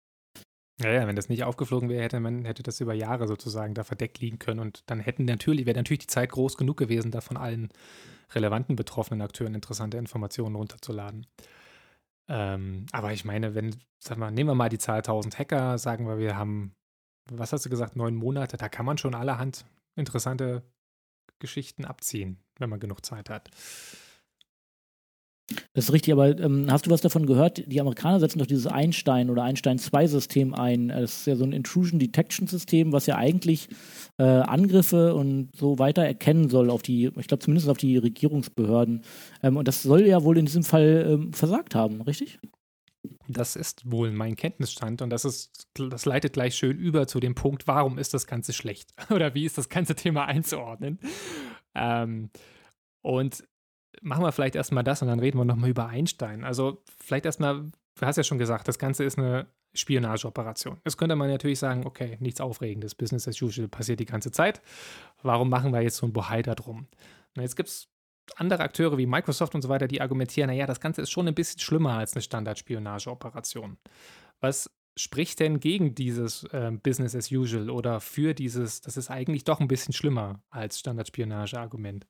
[0.81, 3.83] Ja, ja, wenn das nicht aufgeflogen wäre, hätte man hätte das über Jahre sozusagen da
[3.83, 7.21] verdeckt liegen können und dann hätten natürlich wäre natürlich die Zeit groß genug gewesen, da
[7.21, 7.69] von allen
[8.33, 11.27] relevanten betroffenen Akteuren interessante Informationen runterzuladen.
[12.29, 16.07] Ähm, aber ich meine, wenn, sag mal, nehmen wir mal die Zahl 1000 Hacker, sagen
[16.07, 16.75] wir, wir haben,
[17.29, 20.63] was hast du gesagt, neun Monate, da kann man schon allerhand interessante
[21.39, 23.49] Geschichten abziehen, wenn man genug Zeit hat.
[25.73, 27.63] Das ist richtig, aber ähm, hast du was davon gehört?
[27.65, 30.89] Die Amerikaner setzen doch dieses Einstein oder Einstein-2-System ein.
[30.89, 33.69] Das ist ja so ein Intrusion Detection-System, was ja eigentlich
[34.19, 39.01] äh, Angriffe und so weiter erkennen soll auf die, ich glaube zumindest auf die Regierungsbehörden.
[39.41, 42.39] Ähm, und das soll ja wohl in diesem Fall ähm, versagt haben, richtig?
[43.27, 47.35] Das ist wohl mein Kenntnisstand und das ist, das leitet gleich schön über zu dem
[47.35, 48.93] Punkt, warum ist das Ganze schlecht?
[49.09, 50.99] Oder wie ist das ganze Thema einzuordnen?
[51.73, 52.29] Ähm,
[53.01, 53.43] und
[54.01, 56.43] machen wir vielleicht erstmal das und dann reden wir nochmal über Einstein.
[56.43, 60.79] Also vielleicht erstmal, du hast ja schon gesagt, das Ganze ist eine Spionageoperation.
[60.85, 64.61] Jetzt könnte man natürlich sagen, okay, nichts Aufregendes, Business as usual passiert die ganze Zeit.
[65.21, 66.87] Warum machen wir jetzt so ein Bohai darum?
[67.35, 67.89] Und jetzt gibt es
[68.35, 71.35] andere Akteure wie Microsoft und so weiter, die argumentieren, naja, das Ganze ist schon ein
[71.35, 73.77] bisschen schlimmer als eine Standardspionageoperation.
[74.39, 79.43] Was spricht denn gegen dieses äh, Business as usual oder für dieses, das ist eigentlich
[79.43, 82.05] doch ein bisschen schlimmer als Standardspionage-Argument?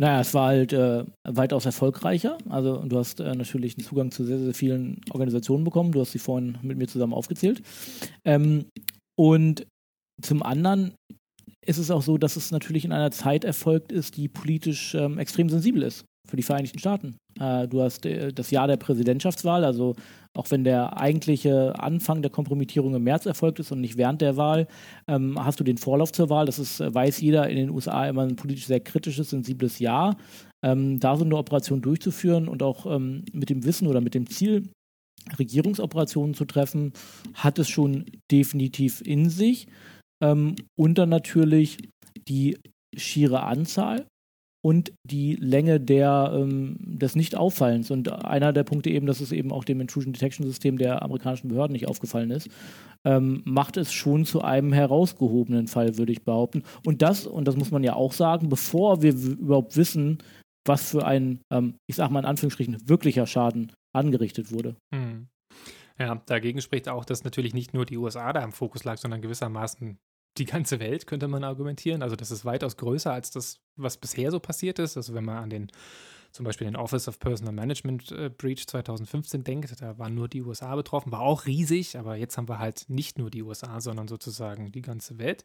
[0.00, 2.38] Naja, es war halt äh, weitaus erfolgreicher.
[2.48, 5.92] Also du hast äh, natürlich einen Zugang zu sehr, sehr vielen Organisationen bekommen.
[5.92, 7.60] Du hast sie vorhin mit mir zusammen aufgezählt.
[8.24, 8.64] Ähm,
[9.14, 9.66] und
[10.22, 10.94] zum anderen
[11.66, 15.18] ist es auch so, dass es natürlich in einer Zeit erfolgt ist, die politisch ähm,
[15.18, 17.18] extrem sensibel ist für die Vereinigten Staaten.
[17.38, 19.96] Äh, du hast äh, das Jahr der Präsidentschaftswahl, also
[20.36, 24.36] auch wenn der eigentliche Anfang der Kompromittierung im März erfolgt ist und nicht während der
[24.36, 24.68] Wahl,
[25.08, 26.46] ähm, hast du den Vorlauf zur Wahl.
[26.46, 30.16] Das ist, äh, weiß jeder in den USA immer ein politisch sehr kritisches, sensibles Jahr.
[30.64, 34.28] Ähm, da so eine Operation durchzuführen und auch ähm, mit dem Wissen oder mit dem
[34.28, 34.68] Ziel,
[35.38, 36.92] Regierungsoperationen zu treffen,
[37.34, 39.66] hat es schon definitiv in sich.
[40.22, 41.78] Ähm, und dann natürlich
[42.28, 42.56] die
[42.96, 44.06] schiere Anzahl
[44.62, 47.90] und die Länge der, ähm, des Nicht-Auffallens.
[47.90, 51.48] Und einer der Punkte eben, dass es eben auch dem Intrusion Detection System der amerikanischen
[51.48, 52.48] Behörden nicht aufgefallen ist,
[53.04, 56.62] ähm, macht es schon zu einem herausgehobenen Fall, würde ich behaupten.
[56.84, 60.18] Und das, und das muss man ja auch sagen, bevor wir überhaupt wissen,
[60.66, 64.76] was für ein, ähm, ich sag mal in Anführungsstrichen, wirklicher Schaden angerichtet wurde.
[64.94, 65.28] Hm.
[65.98, 69.20] Ja, dagegen spricht auch, dass natürlich nicht nur die USA da im Fokus lag, sondern
[69.20, 69.98] gewissermaßen
[70.38, 72.02] die ganze Welt, könnte man argumentieren.
[72.02, 74.96] Also das ist weitaus größer als das, was bisher so passiert ist.
[74.96, 75.70] Also wenn man an den
[76.32, 80.42] zum Beispiel den Office of Personal Management äh, Breach 2015 denkt, da waren nur die
[80.42, 84.06] USA betroffen, war auch riesig, aber jetzt haben wir halt nicht nur die USA, sondern
[84.06, 85.44] sozusagen die ganze Welt.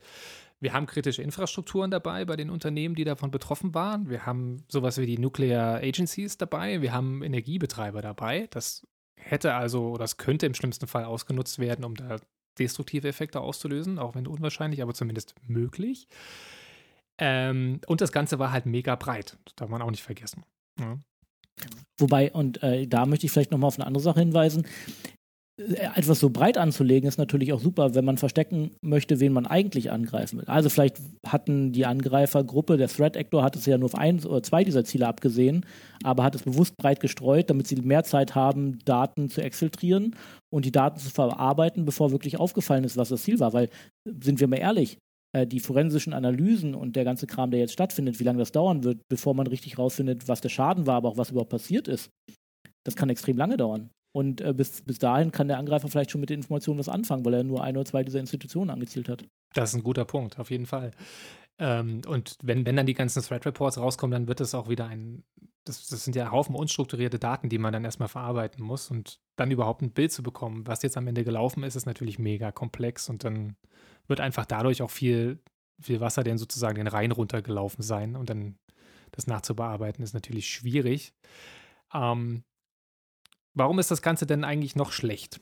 [0.59, 4.09] Wir haben kritische Infrastrukturen dabei bei den Unternehmen, die davon betroffen waren.
[4.09, 6.81] Wir haben sowas wie die Nuclear Agencies dabei.
[6.81, 8.47] Wir haben Energiebetreiber dabei.
[8.51, 12.17] Das hätte also, oder das könnte im schlimmsten Fall ausgenutzt werden, um da
[12.59, 16.07] destruktive Effekte auszulösen, auch wenn unwahrscheinlich, aber zumindest möglich.
[17.17, 20.43] Ähm, und das Ganze war halt mega breit, das darf man auch nicht vergessen.
[20.79, 20.99] Ja.
[21.97, 24.67] Wobei, und äh, da möchte ich vielleicht nochmal auf eine andere Sache hinweisen,
[25.57, 29.89] etwas so breit anzulegen ist natürlich auch super, wenn man verstecken möchte, wen man eigentlich
[29.89, 30.45] angreifen will.
[30.47, 34.43] Also vielleicht hatten die Angreifergruppe, der Threat Actor hat es ja nur auf ein oder
[34.43, 35.65] zwei dieser Ziele abgesehen,
[36.03, 40.15] aber hat es bewusst breit gestreut, damit sie mehr Zeit haben, Daten zu exfiltrieren
[40.53, 43.53] und die Daten zu verarbeiten, bevor wirklich aufgefallen ist, was das Ziel war.
[43.53, 43.69] Weil,
[44.05, 44.97] sind wir mal ehrlich,
[45.33, 48.83] äh, die forensischen Analysen und der ganze Kram, der jetzt stattfindet, wie lange das dauern
[48.83, 52.09] wird, bevor man richtig rausfindet, was der Schaden war, aber auch was überhaupt passiert ist,
[52.85, 53.89] das kann extrem lange dauern.
[54.15, 57.25] Und äh, bis, bis dahin kann der Angreifer vielleicht schon mit den Informationen was anfangen,
[57.25, 59.25] weil er nur ein oder zwei dieser Institutionen angezielt hat.
[59.53, 60.91] Das ist ein guter Punkt, auf jeden Fall.
[61.59, 64.87] Ähm, und wenn, wenn dann die ganzen Threat Reports rauskommen, dann wird es auch wieder
[64.87, 65.25] ein,
[65.65, 68.89] das, das sind ja Haufen unstrukturierte Daten, die man dann erstmal verarbeiten muss.
[68.89, 72.17] Und dann überhaupt ein Bild zu bekommen, was jetzt am Ende gelaufen ist, ist natürlich
[72.17, 73.09] mega komplex.
[73.09, 73.57] Und dann
[74.07, 75.39] wird einfach dadurch auch viel,
[75.81, 78.15] viel Wasser denn sozusagen den Rhein runtergelaufen sein.
[78.15, 78.55] Und dann
[79.11, 81.13] das nachzubearbeiten ist natürlich schwierig.
[81.93, 82.45] Ähm,
[83.55, 85.39] Warum ist das Ganze denn eigentlich noch schlecht?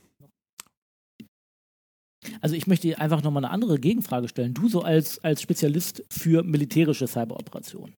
[2.41, 4.54] Also ich möchte einfach nochmal eine andere Gegenfrage stellen.
[4.54, 7.95] Du so als, als Spezialist für militärische Cyberoperationen.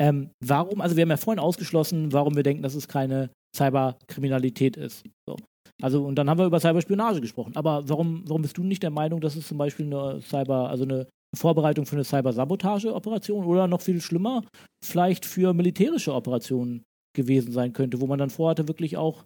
[0.00, 4.76] Ähm, warum, also wir haben ja vorhin ausgeschlossen, warum wir denken, dass es keine Cyberkriminalität
[4.76, 5.04] ist.
[5.26, 5.36] So.
[5.80, 7.56] Also, und dann haben wir über Cyberspionage gesprochen.
[7.56, 10.84] Aber warum, warum bist du nicht der Meinung, dass es zum Beispiel eine Cyber, also
[10.84, 14.44] eine Vorbereitung für eine Cybersabotageoperation oder noch viel schlimmer,
[14.84, 16.84] vielleicht für militärische Operationen
[17.18, 19.24] gewesen sein könnte, wo man dann vorhatte, wirklich auch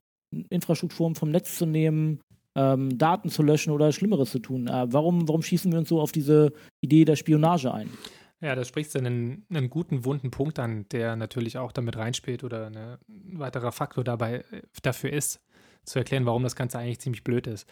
[0.48, 2.20] Infrastrukturen vom Netz zu nehmen,
[2.56, 4.66] ähm, Daten zu löschen oder Schlimmeres zu tun.
[4.66, 7.90] Äh, warum, warum schießen wir uns so auf diese Idee der Spionage ein?
[8.40, 12.42] Ja, da sprichst du einen, einen guten, wunden Punkt an, der natürlich auch damit reinspielt
[12.42, 15.40] oder ein weiterer Faktor dabei äh, dafür ist,
[15.84, 17.68] zu erklären, warum das Ganze eigentlich ziemlich blöd ist.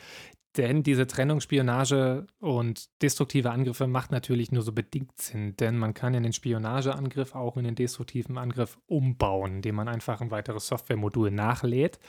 [0.57, 5.95] Denn diese Trennung Spionage und destruktive Angriffe macht natürlich nur so bedingt Sinn, denn man
[5.95, 10.67] kann ja den Spionageangriff auch in den destruktiven Angriff umbauen, indem man einfach ein weiteres
[10.67, 12.01] Softwaremodul nachlädt.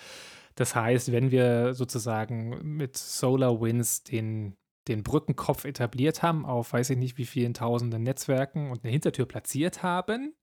[0.56, 6.98] Das heißt, wenn wir sozusagen mit SolarWinds den, den Brückenkopf etabliert haben auf weiß ich
[6.98, 10.34] nicht wie vielen tausenden Netzwerken und eine Hintertür platziert haben,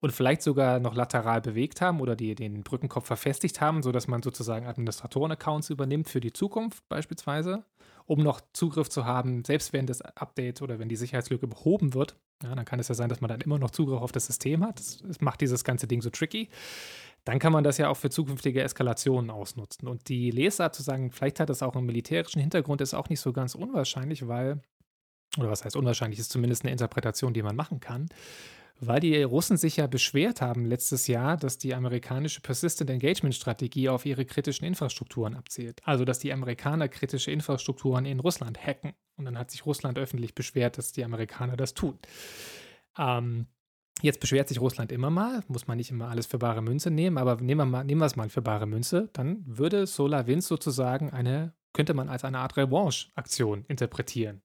[0.00, 4.22] und vielleicht sogar noch lateral bewegt haben oder die, den Brückenkopf verfestigt haben, sodass man
[4.22, 7.64] sozusagen Administratoren-Accounts übernimmt für die Zukunft beispielsweise,
[8.04, 12.16] um noch Zugriff zu haben, selbst wenn das Update oder wenn die Sicherheitslücke behoben wird.
[12.42, 14.64] Ja, dann kann es ja sein, dass man dann immer noch Zugriff auf das System
[14.64, 14.78] hat.
[14.78, 16.50] Das, das macht dieses ganze Ding so tricky.
[17.24, 19.88] Dann kann man das ja auch für zukünftige Eskalationen ausnutzen.
[19.88, 23.20] Und die Lesart zu sagen, vielleicht hat das auch einen militärischen Hintergrund, ist auch nicht
[23.20, 24.60] so ganz unwahrscheinlich, weil,
[25.38, 28.08] oder was heißt unwahrscheinlich, ist zumindest eine Interpretation, die man machen kann
[28.80, 33.88] weil die Russen sich ja beschwert haben letztes Jahr, dass die amerikanische Persistent Engagement Strategie
[33.88, 35.80] auf ihre kritischen Infrastrukturen abzielt.
[35.84, 38.92] Also, dass die Amerikaner kritische Infrastrukturen in Russland hacken.
[39.16, 41.98] Und dann hat sich Russland öffentlich beschwert, dass die Amerikaner das tun.
[42.98, 43.46] Ähm,
[44.02, 47.16] jetzt beschwert sich Russland immer mal, muss man nicht immer alles für bare Münze nehmen,
[47.16, 51.10] aber nehmen wir, mal, nehmen wir es mal für bare Münze, dann würde SolarWinds sozusagen
[51.10, 54.42] eine, könnte man als eine Art Revanche-Aktion interpretieren.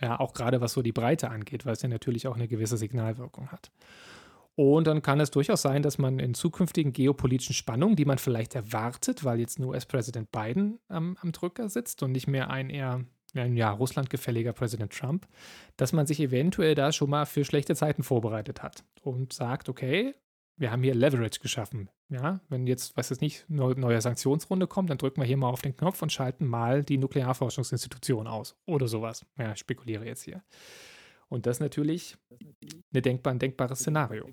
[0.00, 2.76] Ja, auch gerade was so die Breite angeht, weil es ja natürlich auch eine gewisse
[2.76, 3.70] Signalwirkung hat.
[4.54, 8.56] Und dann kann es durchaus sein, dass man in zukünftigen geopolitischen Spannungen, die man vielleicht
[8.56, 13.04] erwartet, weil jetzt nur US-Präsident Biden am, am Drücker sitzt und nicht mehr ein eher
[13.34, 15.28] ein ja, russlandgefälliger Präsident Trump,
[15.76, 20.14] dass man sich eventuell da schon mal für schlechte Zeiten vorbereitet hat und sagt, okay,
[20.58, 21.88] wir haben hier Leverage geschaffen.
[22.08, 25.48] Ja, wenn jetzt, was ist nicht, neu, neue Sanktionsrunde kommt, dann drücken wir hier mal
[25.48, 29.24] auf den Knopf und schalten mal die Nuklearforschungsinstitution aus oder sowas.
[29.38, 30.42] Ja, ich spekuliere jetzt hier.
[31.28, 32.16] Und das ist natürlich
[32.92, 34.28] eine denkbar, ein denkbares Szenario.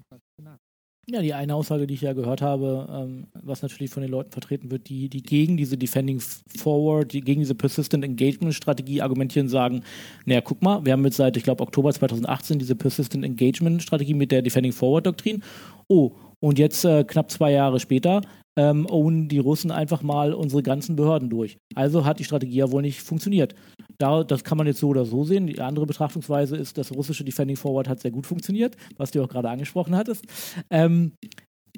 [1.07, 4.31] Ja, die eine Aussage, die ich ja gehört habe, ähm, was natürlich von den Leuten
[4.31, 9.47] vertreten wird, die, die gegen diese Defending Forward, die gegen diese Persistent Engagement Strategie argumentieren,
[9.47, 9.83] sagen,
[10.25, 14.15] naja, guck mal, wir haben jetzt seit, ich glaube, Oktober 2018 diese Persistent Engagement Strategie
[14.15, 15.43] mit der Defending Forward Doktrin.
[15.87, 18.21] Oh, und jetzt äh, knapp zwei Jahre später
[18.57, 21.57] ähm, ownen die Russen einfach mal unsere ganzen Behörden durch.
[21.75, 23.53] Also hat die Strategie ja wohl nicht funktioniert.
[23.97, 25.47] Da, das kann man jetzt so oder so sehen.
[25.47, 29.29] Die andere Betrachtungsweise ist, das russische Defending Forward hat sehr gut funktioniert, was du auch
[29.29, 30.25] gerade angesprochen hattest.
[30.69, 31.13] Ähm,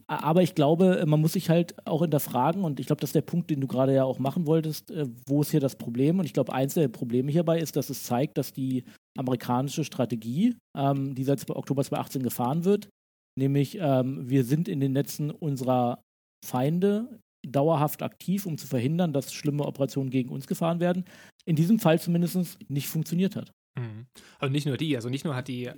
[0.07, 3.21] aber ich glaube, man muss sich halt auch hinterfragen, und ich glaube, das ist der
[3.21, 6.19] Punkt, den du gerade ja auch machen wolltest, äh, wo ist hier das Problem?
[6.19, 8.83] Und ich glaube, eins der Probleme hierbei ist, dass es zeigt, dass die
[9.17, 12.89] amerikanische Strategie, ähm, die seit Oktober 2018 gefahren wird,
[13.37, 16.01] nämlich ähm, wir sind in den Netzen unserer
[16.45, 17.19] Feinde
[17.51, 21.05] dauerhaft aktiv, um zu verhindern, dass schlimme Operationen gegen uns gefahren werden,
[21.45, 23.53] in diesem Fall zumindest nicht funktioniert hat.
[23.77, 24.07] Mhm.
[24.39, 25.71] Also nicht nur die, also nicht nur hat die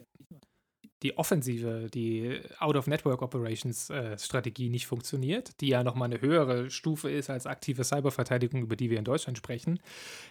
[1.04, 7.46] die Offensive, die Out-of-Network-Operations-Strategie äh, nicht funktioniert, die ja nochmal eine höhere Stufe ist als
[7.46, 9.80] aktive Cyberverteidigung, über die wir in Deutschland sprechen.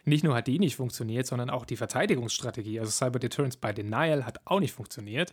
[0.05, 4.27] Nicht nur hat die nicht funktioniert, sondern auch die Verteidigungsstrategie, also Cyber Deterrence by Denial,
[4.27, 5.33] hat auch nicht funktioniert.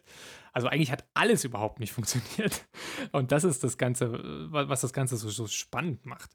[0.53, 2.65] Also eigentlich hat alles überhaupt nicht funktioniert.
[3.11, 6.31] Und das ist das Ganze, was das Ganze so, so spannend macht.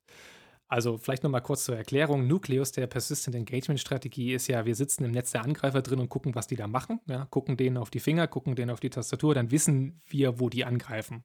[0.70, 2.28] Also vielleicht nochmal kurz zur Erklärung.
[2.28, 6.09] Nucleus der Persistent Engagement Strategie ist ja, wir sitzen im Netz der Angreifer drin und
[6.09, 7.00] gucken, was die da machen.
[7.06, 10.48] Ja, gucken denen auf die Finger, gucken denen auf die Tastatur, dann wissen wir, wo
[10.48, 11.24] die angreifen.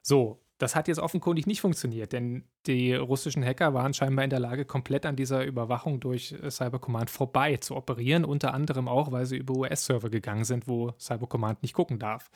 [0.00, 4.40] So, das hat jetzt offenkundig nicht funktioniert, denn die russischen Hacker waren scheinbar in der
[4.40, 9.26] Lage, komplett an dieser Überwachung durch äh, Cybercommand vorbei zu operieren, unter anderem auch, weil
[9.26, 12.30] sie über US-Server gegangen sind, wo Cybercommand nicht gucken darf.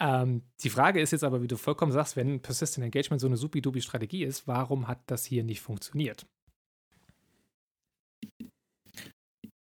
[0.00, 3.36] Ähm, die Frage ist jetzt aber, wie du vollkommen sagst, wenn Persistent Engagement so eine
[3.36, 6.26] supi-dupi Strategie ist, warum hat das hier nicht funktioniert?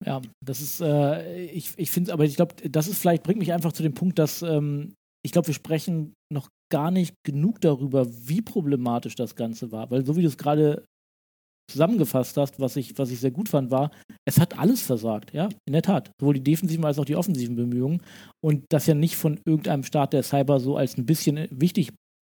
[0.04, 3.52] Ja, das ist, äh, ich, ich finde, aber ich glaube, das ist vielleicht, bringt mich
[3.52, 8.06] einfach zu dem Punkt, dass ähm, ich glaube, wir sprechen noch gar nicht genug darüber,
[8.08, 9.90] wie problematisch das Ganze war.
[9.90, 10.86] Weil so wie du es gerade
[11.70, 13.90] zusammengefasst hast, was ich, was ich sehr gut fand, war,
[14.26, 16.10] es hat alles versagt, ja, in der Tat.
[16.20, 18.02] Sowohl die defensiven als auch die offensiven Bemühungen.
[18.44, 21.90] Und das ja nicht von irgendeinem Staat, der Cyber so als ein bisschen wichtig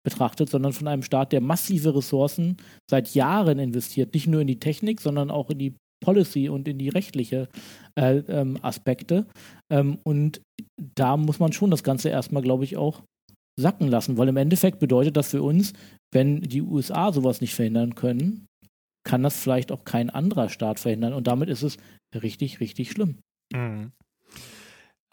[0.05, 2.57] betrachtet, sondern von einem Staat, der massive Ressourcen
[2.89, 6.77] seit Jahren investiert, nicht nur in die Technik, sondern auch in die Policy und in
[6.77, 7.49] die rechtliche
[7.99, 9.25] äh, ähm, Aspekte.
[9.71, 10.41] Ähm, und
[10.95, 13.01] da muss man schon das Ganze erstmal, glaube ich, auch
[13.59, 15.73] sacken lassen, weil im Endeffekt bedeutet das für uns,
[16.13, 18.45] wenn die USA sowas nicht verhindern können,
[19.05, 21.13] kann das vielleicht auch kein anderer Staat verhindern.
[21.13, 21.77] Und damit ist es
[22.13, 23.19] richtig, richtig schlimm.
[23.53, 23.93] Mhm.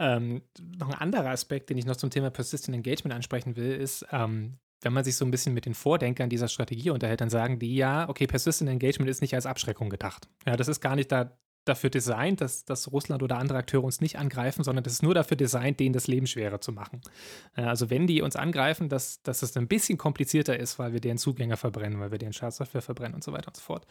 [0.01, 0.43] Ähm,
[0.79, 4.59] noch ein anderer Aspekt, den ich noch zum Thema Persistent Engagement ansprechen will, ist, ähm,
[4.81, 7.77] wenn man sich so ein bisschen mit den Vordenkern dieser Strategie unterhält, dann sagen die
[7.77, 10.29] ja, okay, Persistent Engagement ist nicht als Abschreckung gedacht.
[10.45, 14.01] Ja, das ist gar nicht da dafür designt, dass, dass Russland oder andere Akteure uns
[14.01, 17.01] nicht angreifen, sondern das ist nur dafür designt, denen das Leben schwerer zu machen.
[17.55, 21.19] Also wenn die uns angreifen, dass, dass es ein bisschen komplizierter ist, weil wir deren
[21.19, 23.87] Zugänge verbrennen, weil wir deren Schadsoftware verbrennen und so weiter und so fort.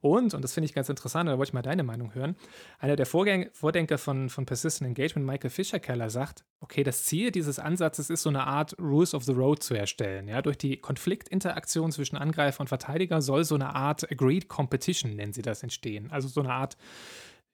[0.00, 2.36] Und, und das finde ich ganz interessant, da wollte ich mal deine Meinung hören,
[2.78, 7.58] einer der Vorgäng Vordenker von, von Persistent Engagement, Michael Fischer-Keller, sagt, okay, das Ziel dieses
[7.58, 10.28] Ansatzes ist so eine Art Rules of the Road zu erstellen.
[10.28, 10.42] Ja?
[10.42, 15.42] Durch die Konfliktinteraktion zwischen Angreifer und Verteidiger soll so eine Art Agreed Competition, nennen sie
[15.42, 16.10] das, entstehen.
[16.10, 16.76] Also so eine Art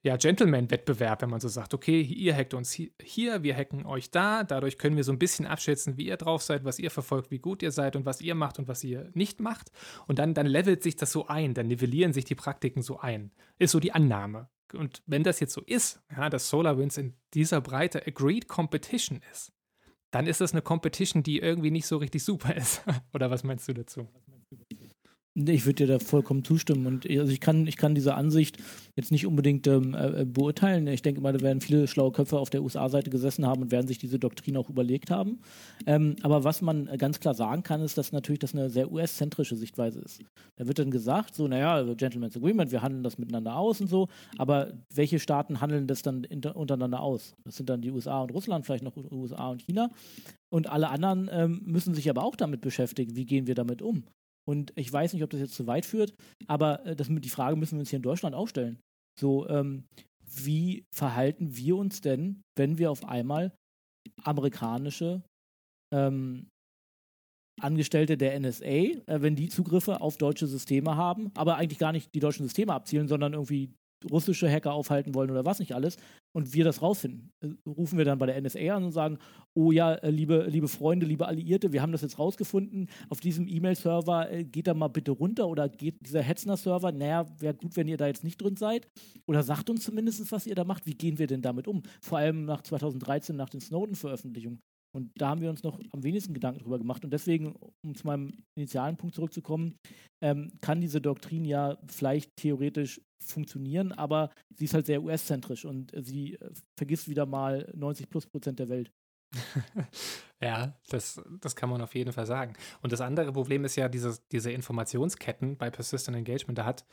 [0.03, 4.43] ja, Gentleman-Wettbewerb, wenn man so sagt, okay, ihr hackt uns hier, wir hacken euch da,
[4.43, 7.37] dadurch können wir so ein bisschen abschätzen, wie ihr drauf seid, was ihr verfolgt, wie
[7.37, 9.71] gut ihr seid und was ihr macht und was ihr nicht macht.
[10.07, 13.31] Und dann, dann levelt sich das so ein, dann nivellieren sich die Praktiken so ein.
[13.59, 14.49] Ist so die Annahme.
[14.73, 19.53] Und wenn das jetzt so ist, ja, dass SolarWinds in dieser Breite Agreed Competition ist,
[20.09, 22.81] dann ist das eine Competition, die irgendwie nicht so richtig super ist.
[23.13, 24.09] Oder was meinst du dazu?
[25.33, 26.85] Ich würde dir da vollkommen zustimmen.
[26.85, 28.57] Und also ich kann, ich kann diese Ansicht
[28.97, 30.85] jetzt nicht unbedingt ähm, äh, beurteilen.
[30.87, 33.87] Ich denke mal, da werden viele schlaue Köpfe auf der USA-Seite gesessen haben und werden
[33.87, 35.39] sich diese Doktrin auch überlegt haben.
[35.85, 39.55] Ähm, aber was man ganz klar sagen kann, ist, dass natürlich das eine sehr US-zentrische
[39.55, 40.21] Sichtweise ist.
[40.57, 44.09] Da wird dann gesagt, so, naja, Gentleman's Agreement, wir handeln das miteinander aus und so.
[44.37, 47.35] Aber welche Staaten handeln das dann untereinander aus?
[47.45, 49.91] Das sind dann die USA und Russland, vielleicht noch USA und China.
[50.49, 54.03] Und alle anderen ähm, müssen sich aber auch damit beschäftigen, wie gehen wir damit um.
[54.47, 56.13] Und ich weiß nicht, ob das jetzt zu weit führt,
[56.47, 58.79] aber äh, das, die Frage müssen wir uns hier in Deutschland auch stellen.
[59.19, 59.85] So, ähm,
[60.25, 63.53] wie verhalten wir uns denn, wenn wir auf einmal
[64.23, 65.23] amerikanische
[65.93, 66.47] ähm,
[67.61, 72.13] Angestellte der NSA, äh, wenn die Zugriffe auf deutsche Systeme haben, aber eigentlich gar nicht
[72.15, 73.73] die deutschen Systeme abzielen, sondern irgendwie
[74.09, 75.97] russische Hacker aufhalten wollen oder was nicht alles
[76.33, 77.31] und wir das rausfinden.
[77.41, 79.17] Äh, rufen wir dann bei der NSA an und sagen,
[79.53, 83.47] oh ja, äh, liebe, liebe Freunde, liebe Alliierte, wir haben das jetzt rausgefunden, auf diesem
[83.47, 87.87] E-Mail-Server äh, geht da mal bitte runter oder geht dieser Hetzner-Server, naja, wäre gut, wenn
[87.87, 88.87] ihr da jetzt nicht drin seid
[89.25, 91.83] oder sagt uns zumindest, was ihr da macht, wie gehen wir denn damit um?
[92.01, 94.61] Vor allem nach 2013, nach den Snowden-Veröffentlichungen.
[94.93, 97.03] Und da haben wir uns noch am wenigsten Gedanken drüber gemacht.
[97.03, 99.77] Und deswegen, um zu meinem initialen Punkt zurückzukommen,
[100.21, 105.91] ähm, kann diese Doktrin ja vielleicht theoretisch funktionieren, aber sie ist halt sehr US-zentrisch und
[105.95, 108.91] sie äh, vergisst wieder mal 90 plus Prozent der Welt.
[110.41, 112.53] ja, das, das kann man auf jeden Fall sagen.
[112.81, 116.57] Und das andere Problem ist ja dieses, diese Informationsketten bei Persistent Engagement.
[116.57, 116.85] Da hat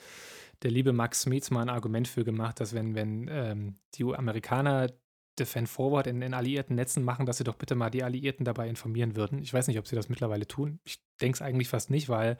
[0.62, 4.88] der liebe Max Smeets mal ein Argument für gemacht, dass wenn, wenn ähm, die Amerikaner
[5.39, 8.68] Defend Forward in, in alliierten Netzen machen, dass sie doch bitte mal die Alliierten dabei
[8.68, 9.43] informieren würden.
[9.43, 10.80] Ich weiß nicht, ob sie das mittlerweile tun.
[10.84, 12.36] Ich denke es eigentlich fast nicht, weil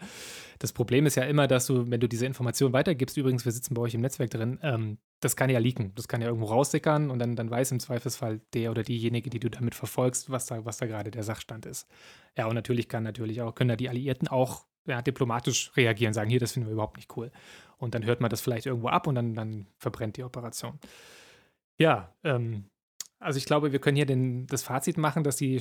[0.59, 3.74] das Problem ist ja immer, dass du, wenn du diese Information weitergibst, übrigens, wir sitzen
[3.74, 5.92] bei euch im Netzwerk drin, ähm, das kann ja leaken.
[5.94, 9.40] Das kann ja irgendwo raussickern und dann, dann weiß im Zweifelsfall der oder diejenige, die
[9.40, 11.88] du damit verfolgst, was da, was da gerade der Sachstand ist.
[12.36, 16.30] Ja, und natürlich kann natürlich auch, können da die Alliierten auch ja, diplomatisch reagieren, sagen,
[16.30, 17.30] hier, das finden wir überhaupt nicht cool.
[17.76, 20.78] Und dann hört man das vielleicht irgendwo ab und dann, dann verbrennt die Operation.
[21.78, 22.64] Ja, ähm,
[23.20, 25.60] also ich glaube, wir können hier den, das Fazit machen, dass die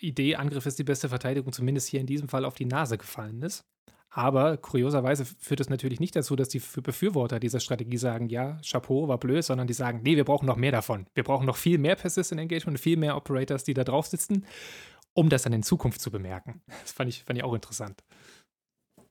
[0.00, 3.42] Idee, Angriff ist die beste Verteidigung, zumindest hier in diesem Fall auf die Nase gefallen
[3.42, 3.64] ist.
[4.10, 9.06] Aber kurioserweise führt es natürlich nicht dazu, dass die Befürworter dieser Strategie sagen, ja, Chapeau,
[9.06, 11.06] war blöd, sondern die sagen, nee, wir brauchen noch mehr davon.
[11.14, 14.46] Wir brauchen noch viel mehr Persistent Engagement, viel mehr Operators, die da drauf sitzen,
[15.12, 16.62] um das dann in Zukunft zu bemerken.
[16.80, 18.02] Das fand ich, fand ich auch interessant.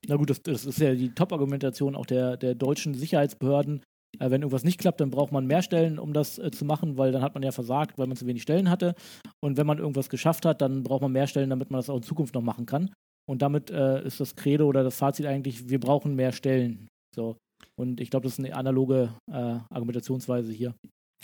[0.08, 3.84] Na gut, das, das ist ja die Top-Argumentation auch der, der deutschen Sicherheitsbehörden,
[4.20, 6.98] äh, wenn irgendwas nicht klappt, dann braucht man mehr Stellen, um das äh, zu machen,
[6.98, 8.96] weil dann hat man ja versagt, weil man zu wenig Stellen hatte.
[9.42, 11.98] Und wenn man irgendwas geschafft hat, dann braucht man mehr Stellen, damit man das auch
[11.98, 12.92] in Zukunft noch machen kann.
[13.30, 16.88] Und damit äh, ist das Credo oder das Fazit eigentlich, wir brauchen mehr Stellen.
[17.14, 17.38] So.
[17.76, 20.76] Und ich glaube, das ist eine analoge äh, Argumentationsweise hier.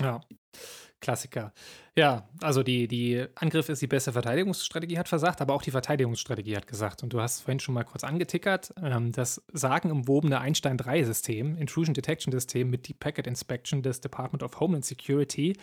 [0.01, 0.21] Ja.
[1.03, 1.51] Klassiker.
[1.95, 6.55] Ja, also die, die Angriff ist die beste Verteidigungsstrategie, hat versagt, aber auch die Verteidigungsstrategie
[6.55, 7.03] hat gesagt.
[7.03, 12.69] Und du hast vorhin schon mal kurz angetickert, ähm, das sagenumwobene Einstein-3-System, Intrusion Detection System
[12.69, 15.57] mit Deep Packet Inspection des Department of Homeland Security,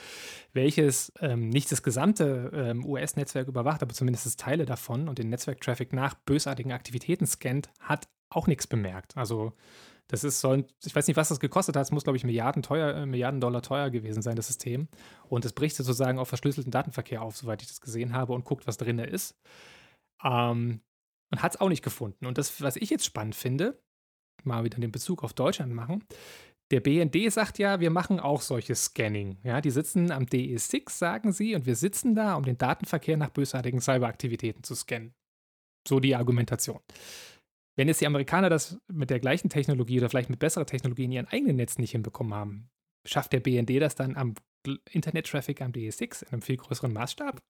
[0.53, 5.95] welches ähm, nicht das gesamte ähm, US-Netzwerk überwacht, aber zumindest Teile davon und den Netzwerktraffic
[5.95, 9.17] nach bösartigen Aktivitäten scannt, hat auch nichts bemerkt.
[9.17, 9.55] Also
[10.11, 10.55] das ist so,
[10.85, 11.85] ich weiß nicht, was das gekostet hat.
[11.85, 14.89] Es muss, glaube ich, Milliarden, teuer, äh, Milliarden Dollar teuer gewesen sein, das System.
[15.29, 18.67] Und es bricht sozusagen auf verschlüsselten Datenverkehr auf, soweit ich das gesehen habe, und guckt,
[18.67, 19.39] was drin ist.
[20.25, 20.81] Ähm,
[21.31, 22.27] und hat es auch nicht gefunden.
[22.27, 23.81] Und das, was ich jetzt spannend finde,
[24.43, 26.05] mal wieder den Bezug auf Deutschland machen.
[26.73, 29.39] Der BND sagt ja, wir machen auch solches Scanning.
[29.45, 33.31] Ja, die sitzen am DE6, sagen sie, und wir sitzen da, um den Datenverkehr nach
[33.31, 35.15] bösartigen Cyberaktivitäten zu scannen.
[35.87, 36.81] So die Argumentation.
[37.81, 41.13] Wenn jetzt die Amerikaner das mit der gleichen Technologie oder vielleicht mit besserer Technologie in
[41.13, 42.69] ihren eigenen Netzen nicht hinbekommen haben,
[43.09, 44.35] schafft der BND das dann am
[44.91, 47.41] Internet-Traffic am DE6 in einem viel größeren Maßstab?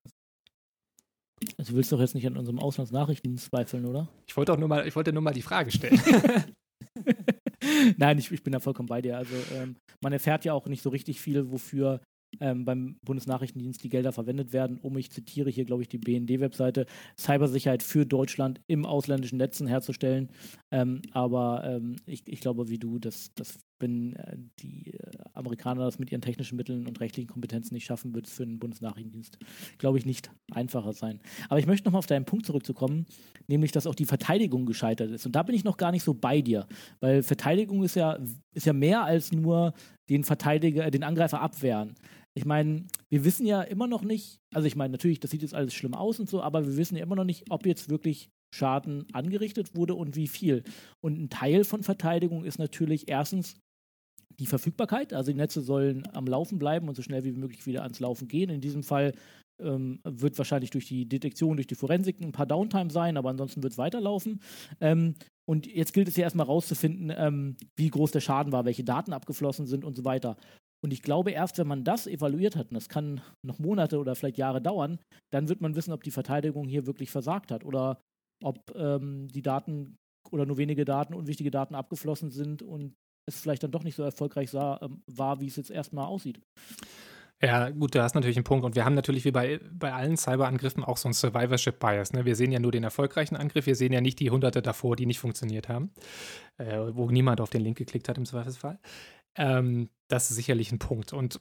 [1.59, 4.09] Also du willst doch jetzt nicht an unserem Auslandsnachrichten zweifeln, oder?
[4.29, 6.01] Ich wollte auch nur mal, ich wollte nur mal die Frage stellen.
[7.97, 9.17] Nein, ich, ich, bin da vollkommen bei dir.
[9.17, 12.01] Also ähm, man erfährt ja auch nicht so richtig viel, wofür
[12.41, 16.87] ähm, beim Bundesnachrichtendienst die Gelder verwendet werden, um, ich zitiere hier, glaube ich, die BND-Webseite,
[17.19, 20.31] Cybersicherheit für Deutschland im ausländischen Netzen herzustellen.
[20.71, 25.85] Ähm, aber ähm, ich, ich, glaube, wie du, dass, dass wenn äh, die äh, Amerikaner
[25.85, 29.39] das mit ihren technischen Mitteln und rechtlichen Kompetenzen nicht schaffen, wird es für den Bundesnachrichtendienst,
[29.79, 31.21] glaube ich, nicht einfacher sein.
[31.49, 33.07] Aber ich möchte nochmal auf deinen Punkt zurückzukommen,
[33.49, 35.27] nämlich, dass auch die Verteidigung gescheitert ist.
[35.27, 36.67] Und da bin ich noch gar nicht so bei dir,
[37.01, 38.19] weil Verteidigung ist ja,
[38.53, 39.73] ist ja mehr als nur
[40.09, 41.95] den Verteidiger, den Angreifer abwehren.
[42.37, 45.55] Ich meine, wir wissen ja immer noch nicht, also ich meine, natürlich, das sieht jetzt
[45.55, 48.31] alles schlimm aus und so, aber wir wissen ja immer noch nicht, ob jetzt wirklich
[48.55, 50.65] Schaden angerichtet wurde und wie viel.
[51.01, 53.57] Und ein Teil von Verteidigung ist natürlich erstens
[54.39, 55.13] die Verfügbarkeit.
[55.13, 58.27] Also die Netze sollen am Laufen bleiben und so schnell wie möglich wieder ans Laufen
[58.29, 58.51] gehen.
[58.51, 59.13] In diesem Fall
[59.61, 63.63] ähm, wird wahrscheinlich durch die Detektion, durch die Forensik ein paar Downtime sein, aber ansonsten
[63.63, 64.41] wird es weiterlaufen.
[64.81, 65.15] Ähm,
[65.49, 69.13] und jetzt gilt es ja erstmal rauszufinden, ähm, wie groß der Schaden war, welche Daten
[69.13, 70.37] abgeflossen sind und so weiter.
[70.83, 74.15] Und ich glaube, erst wenn man das evaluiert hat, und das kann noch Monate oder
[74.15, 74.99] vielleicht Jahre dauern,
[75.33, 78.01] dann wird man wissen, ob die Verteidigung hier wirklich versagt hat oder
[78.43, 79.99] ob ähm, die Daten
[80.31, 82.95] oder nur wenige Daten, unwichtige Daten abgeflossen sind und
[83.29, 86.41] es vielleicht dann doch nicht so erfolgreich sah, ähm, war, wie es jetzt erstmal aussieht.
[87.43, 88.67] Ja, gut, du hast natürlich einen Punkt.
[88.67, 92.13] Und wir haben natürlich wie bei, bei allen Cyberangriffen auch so ein Survivorship-Bias.
[92.13, 92.27] Ne?
[92.27, 95.07] Wir sehen ja nur den erfolgreichen Angriff, wir sehen ja nicht die Hunderte davor, die
[95.07, 95.91] nicht funktioniert haben,
[96.59, 98.79] äh, wo niemand auf den Link geklickt hat im Zweifelsfall.
[99.37, 101.13] Ähm, das ist sicherlich ein Punkt.
[101.13, 101.41] Und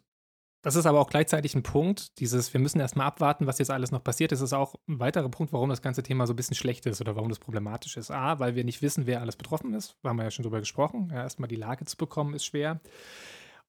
[0.62, 3.92] Das ist aber auch gleichzeitig ein Punkt, dieses, wir müssen erstmal abwarten, was jetzt alles
[3.92, 4.34] noch passiert.
[4.34, 7.00] Das ist auch ein weiterer Punkt, warum das ganze Thema so ein bisschen schlecht ist
[7.00, 8.12] oder warum das problematisch ist.
[8.12, 9.96] A, weil wir nicht wissen, wer alles betroffen ist.
[10.04, 11.10] Da haben wir ja schon drüber gesprochen.
[11.14, 12.82] Ja, erstmal die Lage zu bekommen, ist schwer.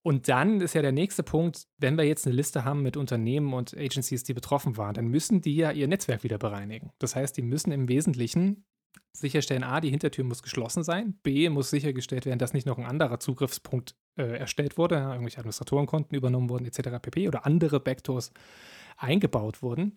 [0.02, 3.52] Und dann ist ja der nächste Punkt, wenn wir jetzt eine Liste haben mit Unternehmen
[3.52, 6.90] und Agencies, die betroffen waren, dann müssen die ja ihr Netzwerk wieder bereinigen.
[6.98, 8.64] Das heißt, die müssen im Wesentlichen
[9.12, 12.86] sicherstellen, A, die Hintertür muss geschlossen sein, B, muss sichergestellt werden, dass nicht noch ein
[12.86, 16.98] anderer Zugriffspunkt äh, erstellt wurde, irgendwelche Administratorenkonten übernommen wurden, etc.
[17.00, 17.28] pp.
[17.28, 18.32] oder andere Backdoors
[18.96, 19.94] eingebaut wurden.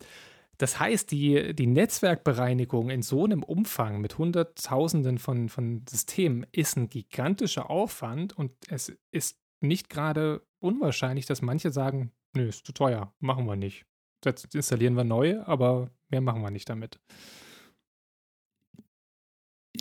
[0.58, 6.78] Das heißt, die, die Netzwerkbereinigung in so einem Umfang mit Hunderttausenden von, von Systemen ist
[6.78, 12.72] ein gigantischer Aufwand und es ist nicht gerade unwahrscheinlich, dass manche sagen, nö, ist zu
[12.72, 13.86] teuer, machen wir nicht.
[14.24, 17.00] Jetzt installieren wir neu, aber mehr machen wir nicht damit.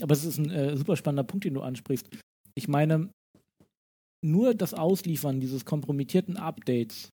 [0.01, 2.09] Aber es ist ein äh, super spannender Punkt, den du ansprichst.
[2.55, 3.11] Ich meine,
[4.25, 7.11] nur das Ausliefern dieses kompromittierten Updates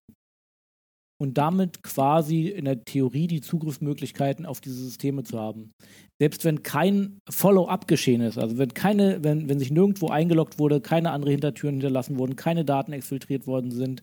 [1.20, 5.72] und damit quasi in der Theorie die Zugriffsmöglichkeiten auf diese Systeme zu haben.
[6.18, 10.80] Selbst wenn kein Follow-up geschehen ist, also wenn keine, wenn, wenn sich nirgendwo eingeloggt wurde,
[10.80, 14.02] keine andere Hintertüren hinterlassen wurden, keine Daten exfiltriert worden sind,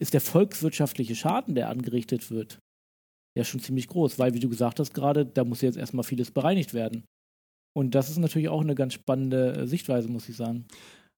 [0.00, 2.58] ist der volkswirtschaftliche Schaden, der angerichtet wird,
[3.36, 6.32] ja schon ziemlich groß, weil, wie du gesagt hast gerade, da muss jetzt erstmal vieles
[6.32, 7.04] bereinigt werden.
[7.72, 10.66] Und das ist natürlich auch eine ganz spannende äh, Sichtweise, muss ich sagen.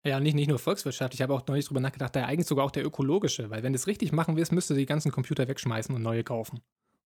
[0.04, 2.70] Ja, nicht, nicht nur volkswirtschaftlich, ich habe auch neulich drüber nachgedacht, da eigentlich sogar auch
[2.70, 6.02] der ökologische, weil wenn du es richtig machen willst, müsste die ganzen Computer wegschmeißen und
[6.02, 6.60] neue kaufen.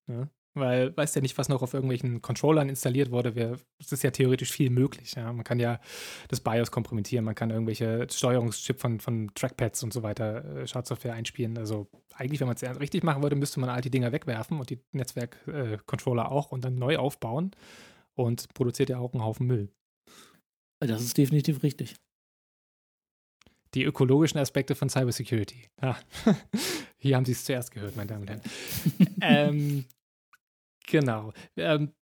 [0.06, 0.28] Ja?
[0.56, 3.58] Weil weißt ja nicht, was noch auf irgendwelchen Controllern installiert wurde.
[3.80, 5.14] Es ist ja theoretisch viel möglich.
[5.16, 5.32] Ja?
[5.32, 5.80] Man kann ja
[6.28, 11.14] das BIOS kompromittieren, man kann irgendwelche Steuerungschip von, von Trackpads und so weiter, äh, Schadsoftware
[11.14, 11.58] einspielen.
[11.58, 14.70] Also eigentlich, wenn man es richtig machen würde, müsste man all die Dinger wegwerfen und
[14.70, 17.50] die Netzwerk-Controller äh, auch und dann neu aufbauen
[18.14, 19.68] und produziert ja auch einen Haufen Müll.
[20.80, 21.96] Das ist definitiv richtig
[23.74, 25.68] die ökologischen Aspekte von Cybersecurity.
[25.80, 25.96] Ah.
[26.98, 28.42] Hier haben Sie es zuerst gehört, meine Damen und Herren.
[29.20, 29.84] ähm,
[30.86, 31.32] genau.
[31.56, 31.92] Ähm,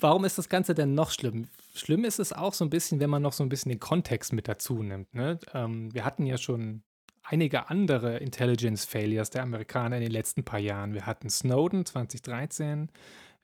[0.00, 1.46] warum ist das Ganze denn noch schlimm?
[1.74, 4.32] Schlimm ist es auch so ein bisschen, wenn man noch so ein bisschen den Kontext
[4.32, 5.14] mit dazu nimmt.
[5.14, 5.38] Ne?
[5.54, 6.82] Ähm, wir hatten ja schon
[7.22, 10.92] einige andere Intelligence-Failures der Amerikaner in den letzten paar Jahren.
[10.92, 12.90] Wir hatten Snowden 2013,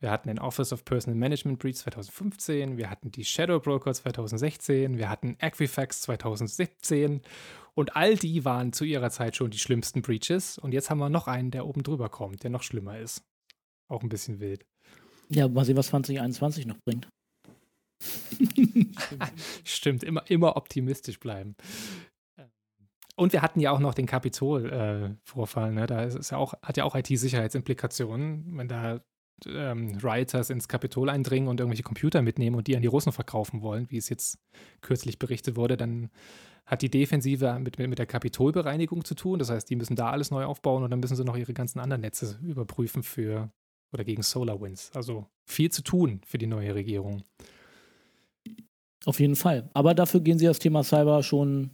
[0.00, 4.98] wir hatten den Office of Personal Management Breach 2015, wir hatten die Shadow Broker 2016,
[4.98, 7.22] wir hatten Equifax 2017
[7.74, 10.58] und all die waren zu ihrer Zeit schon die schlimmsten Breaches.
[10.58, 13.22] Und jetzt haben wir noch einen, der oben drüber kommt, der noch schlimmer ist.
[13.88, 14.66] Auch ein bisschen wild.
[15.28, 17.08] Ja, mal sehen, was 2021 noch bringt.
[19.64, 21.56] Stimmt, immer, immer optimistisch bleiben.
[23.16, 25.70] Und wir hatten ja auch noch den Kapitol-Vorfall.
[25.70, 25.86] Äh, ne?
[25.86, 29.00] Da ist ja auch, hat ja auch IT-Sicherheitsimplikationen, wenn da
[29.46, 33.62] ähm, Rioters ins Kapitol eindringen und irgendwelche Computer mitnehmen und die an die Russen verkaufen
[33.62, 34.38] wollen, wie es jetzt
[34.80, 36.10] kürzlich berichtet wurde, dann
[36.66, 39.38] hat die Defensive mit, mit, mit der Kapitolbereinigung zu tun.
[39.38, 41.80] Das heißt, die müssen da alles neu aufbauen und dann müssen sie noch ihre ganzen
[41.80, 43.50] anderen Netze überprüfen für
[43.92, 44.92] oder gegen SolarWinds.
[44.94, 47.24] Also viel zu tun für die neue Regierung.
[49.04, 49.68] Auf jeden Fall.
[49.74, 51.70] Aber dafür gehen sie das Thema Cyber schon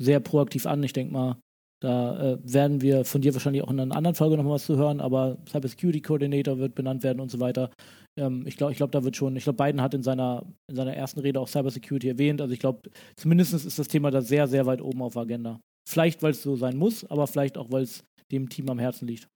[0.00, 0.82] sehr proaktiv an.
[0.82, 1.40] Ich denke mal,
[1.80, 4.76] da äh, werden wir von dir wahrscheinlich auch in einer anderen Folge noch was zu
[4.76, 7.70] hören, aber Cyber Security Coordinator wird benannt werden und so weiter.
[8.18, 10.76] Ähm, ich glaube, ich glaub, da wird schon, ich glaube, Biden hat in seiner, in
[10.76, 12.42] seiner ersten Rede auch Cyber Security erwähnt.
[12.42, 15.60] Also ich glaube, zumindest ist das Thema da sehr, sehr weit oben auf der Agenda.
[15.88, 19.08] Vielleicht, weil es so sein muss, aber vielleicht auch, weil es dem Team am Herzen
[19.08, 19.26] liegt.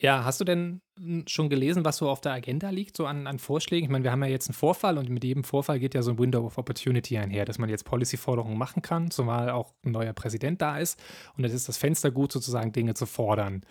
[0.00, 0.80] Ja, hast du denn
[1.26, 3.84] schon gelesen, was so auf der Agenda liegt, so an, an Vorschlägen?
[3.84, 6.12] Ich meine, wir haben ja jetzt einen Vorfall und mit jedem Vorfall geht ja so
[6.12, 10.12] ein Window of Opportunity einher, dass man jetzt Policy-Forderungen machen kann, zumal auch ein neuer
[10.12, 11.02] Präsident da ist.
[11.36, 13.62] Und es ist das Fenster gut, sozusagen Dinge zu fordern.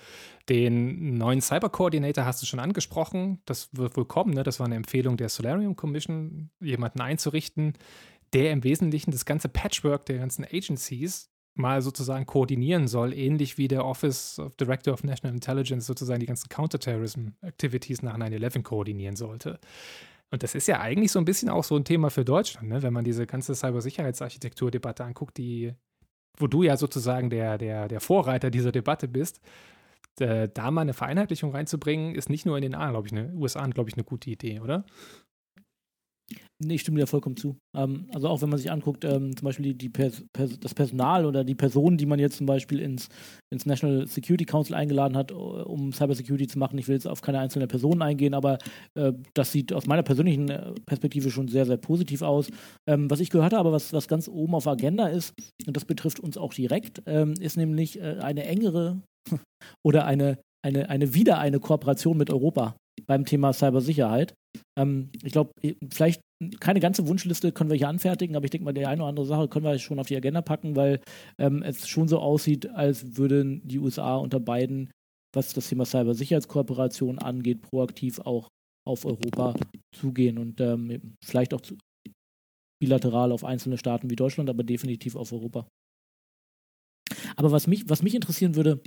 [0.49, 3.41] Den neuen Cyber-Coordinator hast du schon angesprochen.
[3.45, 4.33] Das wird wohl kommen.
[4.33, 4.43] Ne?
[4.43, 7.73] Das war eine Empfehlung der Solarium Commission, jemanden einzurichten,
[8.33, 13.67] der im Wesentlichen das ganze Patchwork der ganzen Agencies mal sozusagen koordinieren soll, ähnlich wie
[13.67, 19.59] der Office of Director of National Intelligence sozusagen die ganzen Counterterrorism-Activities nach 9-11 koordinieren sollte.
[20.29, 22.83] Und das ist ja eigentlich so ein bisschen auch so ein Thema für Deutschland, ne?
[22.83, 25.73] wenn man diese ganze Cybersicherheitsarchitektur-Debatte anguckt, die,
[26.37, 29.39] wo du ja sozusagen der, der, der Vorreiter dieser Debatte bist.
[30.19, 33.65] Äh, da mal eine Vereinheitlichung reinzubringen, ist nicht nur in den A, glaube ne, USA,
[33.67, 34.83] glaube ich, eine gute Idee, oder?
[36.59, 37.55] Nee, ich stimme dir vollkommen zu.
[37.75, 40.73] Ähm, also auch wenn man sich anguckt, ähm, zum Beispiel die, die Pers Pers das
[40.73, 43.09] Personal oder die Personen, die man jetzt zum Beispiel ins,
[43.53, 46.79] ins National Security Council eingeladen hat, um Cybersecurity zu machen.
[46.79, 48.57] Ich will jetzt auf keine einzelne Person eingehen, aber
[48.95, 52.49] äh, das sieht aus meiner persönlichen äh, Perspektive schon sehr, sehr positiv aus.
[52.89, 55.35] Ähm, was ich gehört habe, was, was ganz oben auf Agenda ist,
[55.67, 58.99] und das betrifft uns auch direkt, ähm, ist nämlich äh, eine engere
[59.85, 62.75] oder eine, eine, eine wieder eine Kooperation mit Europa
[63.07, 64.33] beim Thema Cybersicherheit.
[64.77, 65.51] Ähm, ich glaube,
[65.91, 66.21] vielleicht
[66.59, 69.25] keine ganze Wunschliste können wir hier anfertigen, aber ich denke mal, die eine oder andere
[69.25, 71.01] Sache können wir schon auf die Agenda packen, weil
[71.39, 74.91] ähm, es schon so aussieht, als würden die USA unter Biden
[75.37, 78.49] was das Thema Cybersicherheitskooperation angeht, proaktiv auch
[78.85, 79.55] auf Europa
[79.95, 81.61] zugehen und ähm, vielleicht auch
[82.81, 85.67] bilateral auf einzelne Staaten wie Deutschland, aber definitiv auf Europa.
[87.35, 88.81] Aber was mich, was mich interessieren würde,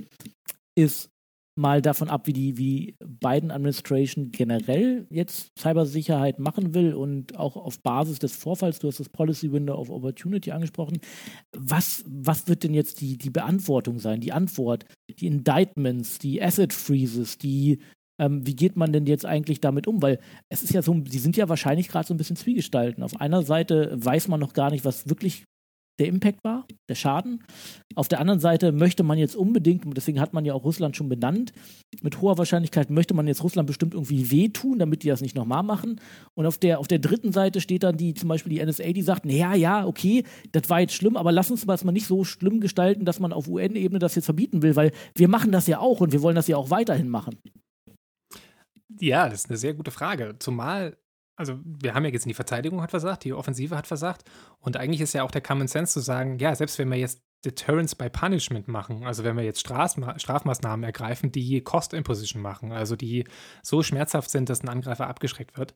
[0.77, 1.09] ist
[1.55, 7.57] mal davon ab, wie die wie Biden Administration generell jetzt Cybersicherheit machen will und auch
[7.57, 10.99] auf Basis des Vorfalls, du hast das Policy Window of Opportunity angesprochen,
[11.55, 16.73] was, was wird denn jetzt die, die Beantwortung sein, die Antwort, die Indictments, die Asset
[16.73, 17.79] Freezes, die
[18.19, 20.01] ähm, wie geht man denn jetzt eigentlich damit um?
[20.01, 23.03] Weil es ist ja so, die sind ja wahrscheinlich gerade so ein bisschen zwiegestalten.
[23.03, 25.45] Auf einer Seite weiß man noch gar nicht, was wirklich
[25.99, 27.43] der Impact war, der Schaden.
[27.95, 30.95] Auf der anderen Seite möchte man jetzt unbedingt, und deswegen hat man ja auch Russland
[30.95, 31.53] schon benannt,
[32.01, 35.63] mit hoher Wahrscheinlichkeit möchte man jetzt Russland bestimmt irgendwie wehtun, damit die das nicht nochmal
[35.63, 35.99] machen.
[36.33, 39.01] Und auf der, auf der dritten Seite steht dann die, zum Beispiel die NSA, die
[39.01, 42.23] sagt, naja, ja, okay, das war jetzt schlimm, aber lass uns das mal nicht so
[42.23, 45.79] schlimm gestalten, dass man auf UN-Ebene das jetzt verbieten will, weil wir machen das ja
[45.79, 47.37] auch und wir wollen das ja auch weiterhin machen.
[48.99, 50.35] Ja, das ist eine sehr gute Frage.
[50.39, 50.97] Zumal,
[51.41, 54.23] also wir haben ja gesehen, die Verteidigung hat versagt, die Offensive hat versagt.
[54.59, 57.21] Und eigentlich ist ja auch der Common Sense zu sagen, ja, selbst wenn wir jetzt
[57.43, 62.71] Deterrence by Punishment machen, also wenn wir jetzt Strafma Strafmaßnahmen ergreifen, die Cost Imposition machen,
[62.71, 63.25] also die
[63.63, 65.73] so schmerzhaft sind, dass ein Angreifer abgeschreckt wird,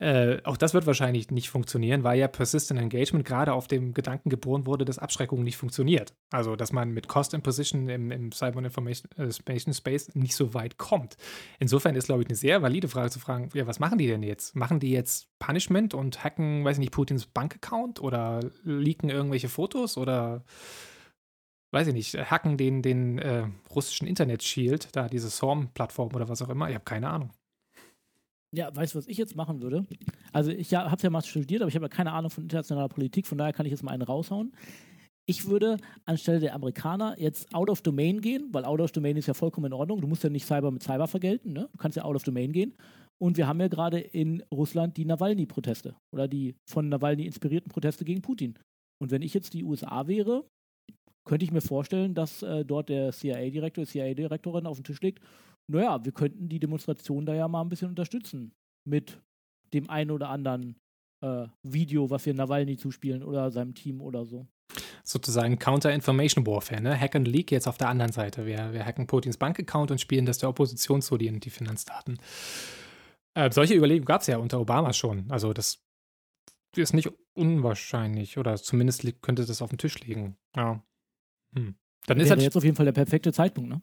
[0.00, 4.28] äh, auch das wird wahrscheinlich nicht funktionieren, weil ja Persistent Engagement gerade auf dem Gedanken
[4.28, 6.14] geboren wurde, dass Abschreckung nicht funktioniert.
[6.30, 9.30] Also, dass man mit Cost Imposition im, im Cyber Information äh,
[9.72, 11.16] Space nicht so weit kommt.
[11.60, 14.24] Insofern ist, glaube ich, eine sehr valide Frage zu fragen, ja, was machen die denn
[14.24, 14.56] jetzt?
[14.56, 19.96] Machen die jetzt Punishment und hacken, weiß ich nicht, Putins Bankaccount oder leaken irgendwelche Fotos
[19.96, 20.44] oder
[21.70, 26.48] weiß ich nicht, hacken den, den äh, russischen Internet-Shield, da diese SORM-Plattform oder was auch
[26.48, 26.68] immer.
[26.68, 27.30] Ich habe keine Ahnung.
[28.54, 29.86] Ja, weißt du, was ich jetzt machen würde?
[30.32, 32.88] Also ich ja, habe ja mal studiert, aber ich habe ja keine Ahnung von internationaler
[32.88, 34.52] Politik, von daher kann ich jetzt mal einen raushauen.
[35.26, 39.26] Ich würde anstelle der Amerikaner jetzt out of domain gehen, weil out of domain ist
[39.26, 40.00] ja vollkommen in Ordnung.
[40.00, 41.68] Du musst ja nicht Cyber mit Cyber vergelten, ne?
[41.72, 42.74] Du kannst ja out of domain gehen.
[43.18, 48.04] Und wir haben ja gerade in Russland die Nawalny-Proteste oder die von Nawalny inspirierten Proteste
[48.04, 48.58] gegen Putin.
[49.00, 50.44] Und wenn ich jetzt die USA wäre,
[51.24, 55.20] könnte ich mir vorstellen, dass äh, dort der CIA-Direktor, CIA-Direktorin auf den Tisch legt
[55.66, 58.54] naja, wir könnten die Demonstration da ja mal ein bisschen unterstützen
[58.84, 59.20] mit
[59.72, 60.76] dem einen oder anderen
[61.22, 64.46] äh, Video, was wir Nawalny zuspielen oder seinem Team oder so.
[65.04, 66.98] Sozusagen Counter-Information Warfare, ne?
[66.98, 68.46] Hack and Leak jetzt auf der anderen Seite.
[68.46, 72.18] Wir, wir hacken Putins Bankaccount und spielen das der Opposition zu, die, die Finanzdaten.
[73.34, 75.30] Äh, solche Überlegungen gab es ja unter Obama schon.
[75.30, 75.82] Also das
[76.76, 80.36] ist nicht unwahrscheinlich oder zumindest könnte das auf dem Tisch liegen.
[80.56, 80.82] Ja.
[81.54, 81.76] Hm.
[82.06, 83.80] Dann ist Wäre jetzt auf jeden Fall der perfekte Zeitpunkt, ne?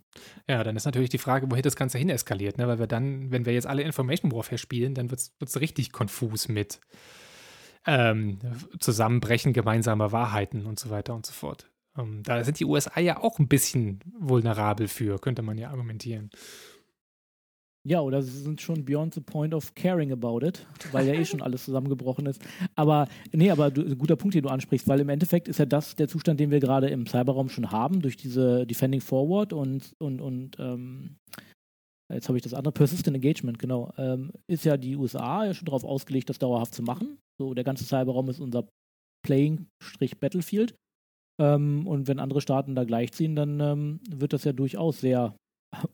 [0.47, 2.67] Ja, dann ist natürlich die Frage, wohin das Ganze hin eskaliert, ne?
[2.67, 6.47] Weil wir dann, wenn wir jetzt alle Information Warfare spielen, dann wird es richtig konfus
[6.47, 6.79] mit
[7.87, 8.37] ähm,
[8.79, 11.71] Zusammenbrechen gemeinsamer Wahrheiten und so weiter und so fort.
[11.97, 16.29] Ähm, da sind die USA ja auch ein bisschen vulnerabel für, könnte man ja argumentieren.
[17.87, 21.25] Ja, oder sie sind schon beyond the point of caring about it, weil ja eh
[21.25, 22.39] schon alles zusammengebrochen ist.
[22.75, 25.95] Aber nee, aber du, guter Punkt, den du ansprichst, weil im Endeffekt ist ja das
[25.95, 30.21] der Zustand, den wir gerade im Cyberraum schon haben, durch diese Defending Forward und, und,
[30.21, 31.17] und ähm,
[32.13, 35.65] jetzt habe ich das andere, Persistent Engagement, genau, ähm, ist ja die USA ja schon
[35.65, 37.17] darauf ausgelegt, das dauerhaft zu machen.
[37.39, 38.67] So, der ganze Cyberraum ist unser
[39.25, 40.75] Playing-Battlefield.
[41.41, 45.35] Ähm, und wenn andere Staaten da gleichziehen, dann ähm, wird das ja durchaus sehr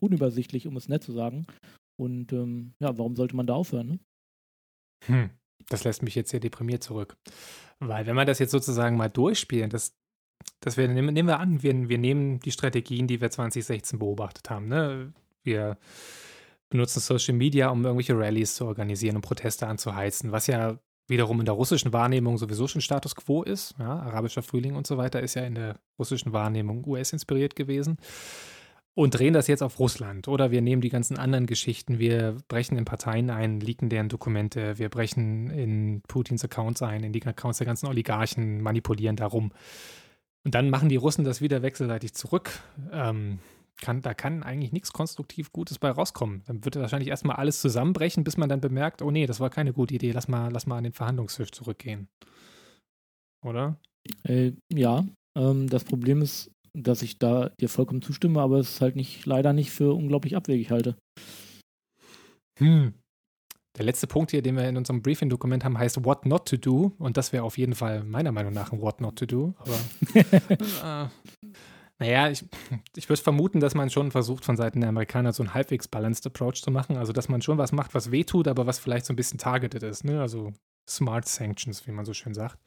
[0.00, 1.46] unübersichtlich, um es nett zu sagen.
[1.98, 3.88] Und ähm, ja, warum sollte man da aufhören?
[3.88, 3.98] Ne?
[5.06, 5.30] Hm,
[5.68, 7.16] das lässt mich jetzt sehr deprimiert zurück.
[7.80, 9.96] Weil wenn wir das jetzt sozusagen mal durchspielen, das,
[10.60, 14.68] das wir, nehmen, wir an, wir, wir nehmen die Strategien, die wir 2016 beobachtet haben.
[14.68, 15.12] Ne?
[15.42, 15.76] Wir
[16.70, 20.78] benutzen Social Media, um irgendwelche Rallyes zu organisieren und Proteste anzuheizen, was ja
[21.08, 23.74] wiederum in der russischen Wahrnehmung sowieso schon Status quo ist.
[23.78, 24.00] Ja?
[24.00, 27.98] Arabischer Frühling und so weiter ist ja in der russischen Wahrnehmung US-inspiriert gewesen
[28.98, 30.26] und drehen das jetzt auf Russland.
[30.26, 34.76] Oder wir nehmen die ganzen anderen Geschichten, wir brechen in Parteien ein, leaken deren Dokumente,
[34.76, 39.52] wir brechen in Putins Accounts ein, in die Accounts der ganzen Oligarchen, manipulieren darum.
[40.44, 42.50] Und dann machen die Russen das wieder wechselseitig zurück.
[42.90, 43.38] Ähm,
[43.80, 46.42] kann, da kann eigentlich nichts konstruktiv Gutes bei rauskommen.
[46.46, 49.72] Dann wird wahrscheinlich erstmal alles zusammenbrechen, bis man dann bemerkt, oh nee, das war keine
[49.72, 52.08] gute Idee, lass mal, lass mal an den Verhandlungstisch zurückgehen.
[53.44, 53.76] Oder?
[54.24, 55.04] Äh, ja,
[55.36, 56.50] ähm, das Problem ist,
[56.82, 60.36] dass ich da dir vollkommen zustimme, aber es ist halt nicht, leider nicht für unglaublich
[60.36, 60.96] abwegig halte.
[62.58, 62.94] Hm.
[63.76, 66.92] Der letzte Punkt hier, den wir in unserem Briefing-Dokument haben, heißt What Not to Do.
[66.98, 69.54] Und das wäre auf jeden Fall meiner Meinung nach ein What Not to Do.
[69.58, 69.78] Aber
[71.04, 71.08] äh,
[72.00, 72.44] naja, ich,
[72.96, 76.26] ich würde vermuten, dass man schon versucht, von Seiten der Amerikaner so einen halbwegs balanced
[76.26, 76.96] Approach zu machen.
[76.96, 79.84] Also, dass man schon was macht, was wehtut, aber was vielleicht so ein bisschen targeted
[79.84, 80.04] ist.
[80.04, 80.20] Ne?
[80.20, 80.52] Also
[80.88, 82.58] Smart Sanctions, wie man so schön sagt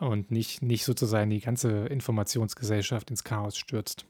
[0.00, 4.06] und nicht, nicht sozusagen die ganze Informationsgesellschaft ins Chaos stürzt.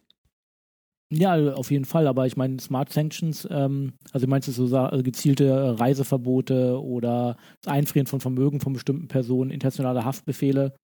[1.12, 5.02] Ja, auf jeden Fall, aber ich meine, Smart Sanctions, ähm, also meinst du so also
[5.02, 10.76] gezielte Reiseverbote oder das Einfrieren von Vermögen von bestimmten Personen, internationale Haftbefehle?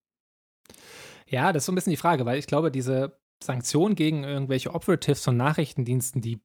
[1.29, 4.75] Ja, das ist so ein bisschen die Frage, weil ich glaube, diese Sanktionen gegen irgendwelche
[4.75, 6.41] Operatives von Nachrichtendiensten, die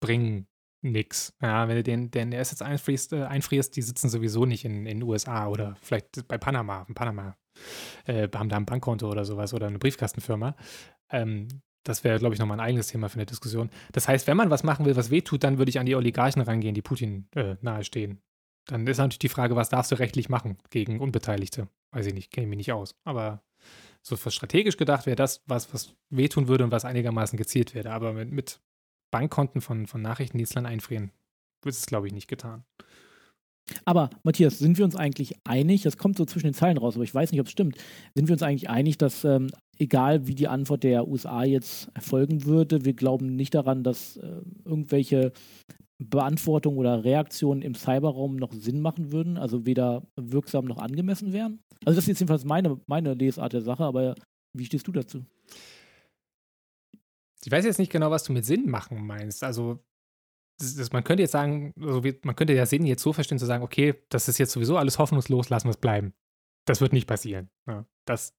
[0.00, 0.46] bringen
[0.80, 1.34] nichts.
[1.42, 5.02] Ja, wenn du den, den Assets einfrierst, äh, einfrierst, die sitzen sowieso nicht in den
[5.02, 6.86] USA oder vielleicht bei Panama.
[6.88, 7.36] In Panama
[8.06, 10.56] äh, haben da ein Bankkonto oder sowas oder eine Briefkastenfirma.
[11.10, 11.48] Ähm,
[11.84, 13.70] das wäre, glaube ich, nochmal ein eigenes Thema für eine Diskussion.
[13.92, 16.42] Das heißt, wenn man was machen will, was wehtut, dann würde ich an die Oligarchen
[16.42, 18.22] rangehen, die Putin äh, nahestehen.
[18.66, 21.68] Dann ist natürlich die Frage, was darfst du rechtlich machen gegen Unbeteiligte?
[21.90, 22.94] Weiß ich nicht, kenne ich mich nicht aus.
[23.04, 23.42] Aber
[24.02, 27.90] so strategisch gedacht wäre das, was, was wehtun würde und was einigermaßen gezielt wäre.
[27.90, 28.60] Aber mit, mit
[29.10, 31.10] Bankkonten von, von Nachrichtendienstlern einfrieren,
[31.62, 32.64] wird es, glaube ich, nicht getan.
[33.84, 37.04] Aber Matthias, sind wir uns eigentlich einig, das kommt so zwischen den Zeilen raus, aber
[37.04, 37.76] ich weiß nicht, ob es stimmt,
[38.14, 42.44] sind wir uns eigentlich einig, dass ähm, egal wie die Antwort der USA jetzt erfolgen
[42.44, 45.32] würde, wir glauben nicht daran, dass äh, irgendwelche
[45.98, 51.60] Beantwortung oder Reaktionen im Cyberraum noch Sinn machen würden, also weder wirksam noch angemessen wären?
[51.84, 54.14] Also das ist jetzt jedenfalls meine, meine Lesart der Sache, aber
[54.56, 55.24] wie stehst du dazu?
[57.44, 59.42] Ich weiß jetzt nicht genau, was du mit Sinn machen meinst.
[59.42, 59.80] Also
[60.58, 63.38] das, das, man könnte jetzt sagen, also wie, man könnte ja Sinn jetzt so verstehen,
[63.38, 66.14] zu sagen, okay, das ist jetzt sowieso alles hoffnungslos, lassen wir es bleiben.
[66.66, 67.50] Das wird nicht passieren.
[67.66, 68.34] Ja, das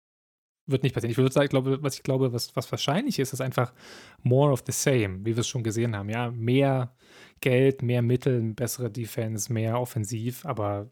[0.66, 1.12] wird nicht passieren.
[1.12, 3.74] Ich würde sagen, ich glaube, was ich glaube, was, was wahrscheinlich ist, ist einfach
[4.22, 6.10] more of the same, wie wir es schon gesehen haben.
[6.10, 6.96] Ja, mehr
[7.42, 10.92] Geld, mehr Mittel, bessere Defense, mehr offensiv, aber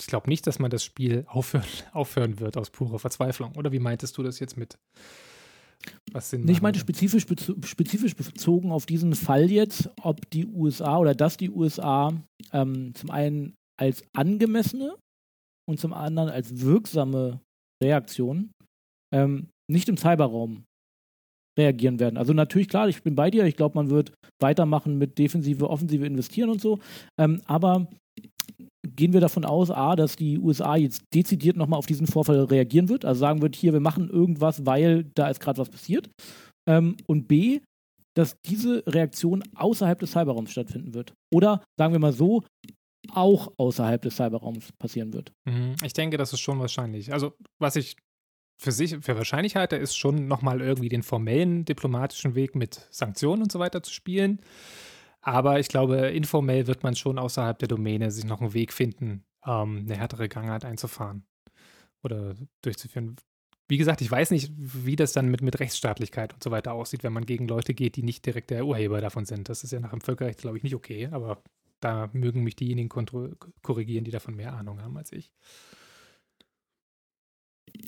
[0.00, 3.54] ich glaube nicht, dass man das Spiel aufhören, aufhören wird aus purer Verzweiflung.
[3.56, 4.78] Oder wie meintest du das jetzt mit?
[6.12, 7.26] Was Sinn ich meinte spezifisch,
[7.64, 12.12] spezifisch bezogen auf diesen Fall jetzt, ob die USA oder dass die USA
[12.52, 14.96] ähm, zum einen als angemessene
[15.68, 17.40] und zum anderen als wirksame
[17.82, 18.52] Reaktion
[19.14, 20.64] ähm, nicht im Cyberraum
[21.58, 22.16] reagieren werden.
[22.16, 26.06] Also natürlich, klar, ich bin bei dir, ich glaube, man wird weitermachen mit Defensive, Offensive
[26.06, 26.78] investieren und so,
[27.18, 27.88] ähm, aber
[28.86, 32.88] gehen wir davon aus, A, dass die USA jetzt dezidiert nochmal auf diesen Vorfall reagieren
[32.88, 36.10] wird, also sagen wird, hier, wir machen irgendwas, weil da ist gerade was passiert.
[36.68, 37.60] Ähm, und B,
[38.14, 41.14] dass diese Reaktion außerhalb des Cyberraums stattfinden wird.
[41.32, 42.42] Oder sagen wir mal so,
[43.10, 45.32] auch außerhalb des Cyberraums passieren wird.
[45.44, 45.74] Mhm.
[45.82, 47.12] Ich denke, das ist schon wahrscheinlich.
[47.12, 47.96] Also, was ich
[48.60, 53.42] für sich für wahrscheinlich halte, ist schon nochmal irgendwie den formellen diplomatischen Weg mit Sanktionen
[53.42, 54.40] und so weiter zu spielen.
[55.22, 59.24] Aber ich glaube, informell wird man schon außerhalb der Domäne sich noch einen Weg finden,
[59.46, 61.24] ähm, eine härtere Gangart einzufahren
[62.02, 63.16] oder durchzuführen.
[63.68, 67.04] Wie gesagt, ich weiß nicht, wie das dann mit, mit Rechtsstaatlichkeit und so weiter aussieht,
[67.04, 69.48] wenn man gegen Leute geht, die nicht direkt der Urheber davon sind.
[69.48, 71.42] Das ist ja nach dem Völkerrecht, glaube ich, nicht okay, aber
[71.80, 72.88] da mögen mich diejenigen
[73.62, 75.30] korrigieren, die davon mehr Ahnung haben als ich.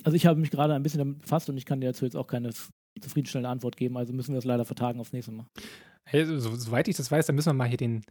[0.05, 2.17] Also ich habe mich gerade ein bisschen damit befasst und ich kann dir dazu jetzt
[2.17, 2.53] auch keine
[3.01, 5.47] zufriedenstellende Antwort geben, also müssen wir es leider vertagen aufs nächste Mal.
[6.05, 8.05] Hey, so, soweit ich das weiß, dann müssen wir mal hier den,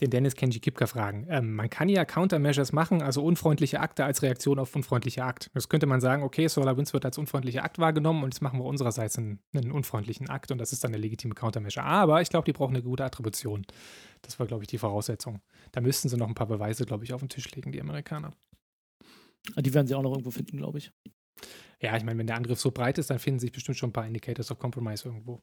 [0.00, 1.26] den Dennis Kenji Kipka fragen.
[1.30, 5.50] Ähm, man kann ja Countermeasures machen, also unfreundliche Akte als Reaktion auf unfreundliche Akt.
[5.54, 8.64] Das könnte man sagen, okay, SolarWinds wird als unfreundlicher Akt wahrgenommen und jetzt machen wir
[8.64, 11.86] unsererseits einen, einen unfreundlichen Akt und das ist dann eine legitime Countermeasure.
[11.86, 13.64] Aber ich glaube, die brauchen eine gute Attribution.
[14.20, 15.40] Das war, glaube ich, die Voraussetzung.
[15.72, 18.32] Da müssten sie noch ein paar Beweise, glaube ich, auf den Tisch legen, die Amerikaner.
[19.56, 20.92] Ah, die werden sie auch noch irgendwo finden, glaube ich.
[21.80, 23.92] Ja, ich meine, wenn der Angriff so breit ist, dann finden sich bestimmt schon ein
[23.92, 25.40] paar Indicators of Compromise irgendwo.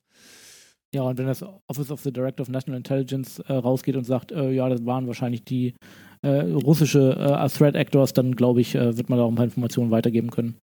[0.94, 4.32] Ja, und wenn das Office of the Director of National Intelligence äh, rausgeht und sagt,
[4.32, 5.76] äh, ja, das waren wahrscheinlich die
[6.22, 9.46] äh, russische äh, Threat Actors, dann glaube ich, äh, wird man da auch ein paar
[9.46, 10.58] Informationen weitergeben können.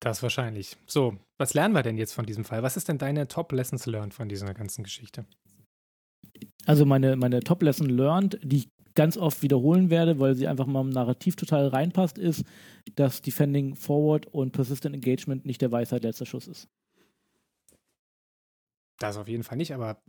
[0.00, 0.76] Das wahrscheinlich.
[0.86, 2.62] So, was lernen wir denn jetzt von diesem Fall?
[2.62, 5.24] Was ist denn deine Top Lessons learned von dieser ganzen Geschichte?
[6.66, 10.66] Also meine, meine Top Lesson learned, die ich ganz oft wiederholen werde, weil sie einfach
[10.66, 12.44] mal im Narrativ total reinpasst, ist,
[12.94, 16.68] dass Defending Forward und Persistent Engagement nicht der Weisheit letzter Schuss ist.
[18.98, 20.00] Das auf jeden Fall nicht, aber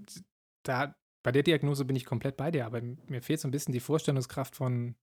[0.64, 3.74] da, bei der Diagnose bin ich komplett bei dir, aber mir fehlt so ein bisschen
[3.74, 4.96] die Vorstellungskraft von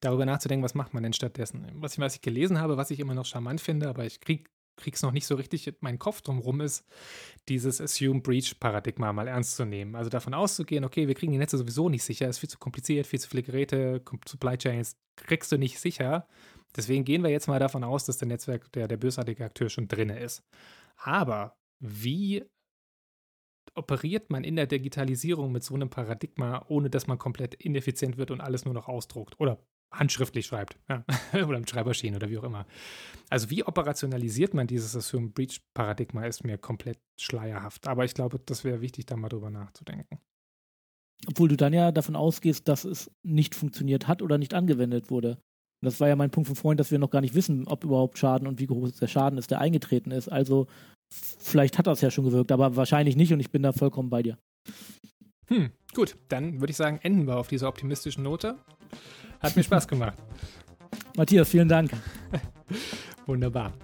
[0.00, 1.70] darüber nachzudenken, was macht man denn stattdessen.
[1.74, 4.50] Was ich, was ich gelesen habe, was ich immer noch charmant finde, aber ich krieg
[4.76, 6.84] krieg's noch nicht so richtig in meinen Kopf drumherum ist,
[7.48, 9.94] dieses Assume Breach Paradigma mal ernst zu nehmen.
[9.94, 13.06] Also davon auszugehen, okay, wir kriegen die Netze sowieso nicht sicher, ist viel zu kompliziert,
[13.06, 16.26] viel zu viele Geräte, Supply Chains kriegst du nicht sicher.
[16.76, 19.86] Deswegen gehen wir jetzt mal davon aus, dass der Netzwerk, der, der bösartige Akteur schon
[19.86, 20.42] drin ist.
[20.96, 22.44] Aber wie
[23.74, 28.30] operiert man in der Digitalisierung mit so einem Paradigma, ohne dass man komplett ineffizient wird
[28.30, 29.38] und alles nur noch ausdruckt?
[29.40, 29.58] Oder
[29.98, 30.76] handschriftlich schreibt.
[30.88, 31.04] Ja.
[31.46, 32.66] oder mit Schreiberschienen oder wie auch immer.
[33.30, 37.86] Also wie operationalisiert man dieses Assume Breach Paradigma ist mir komplett schleierhaft.
[37.86, 40.18] Aber ich glaube, das wäre wichtig, da mal drüber nachzudenken.
[41.26, 45.38] Obwohl du dann ja davon ausgehst, dass es nicht funktioniert hat oder nicht angewendet wurde.
[45.82, 48.18] Das war ja mein Punkt von vorhin, dass wir noch gar nicht wissen, ob überhaupt
[48.18, 50.28] Schaden und wie groß der Schaden ist, der eingetreten ist.
[50.28, 50.66] Also
[51.10, 54.22] vielleicht hat das ja schon gewirkt, aber wahrscheinlich nicht und ich bin da vollkommen bei
[54.22, 54.38] dir.
[55.48, 58.56] Hm, gut, dann würde ich sagen, enden wir auf dieser optimistischen Note.
[59.44, 60.16] Hat mir Spaß gemacht.
[61.16, 61.90] Matthias, vielen Dank.
[63.26, 63.74] Wunderbar.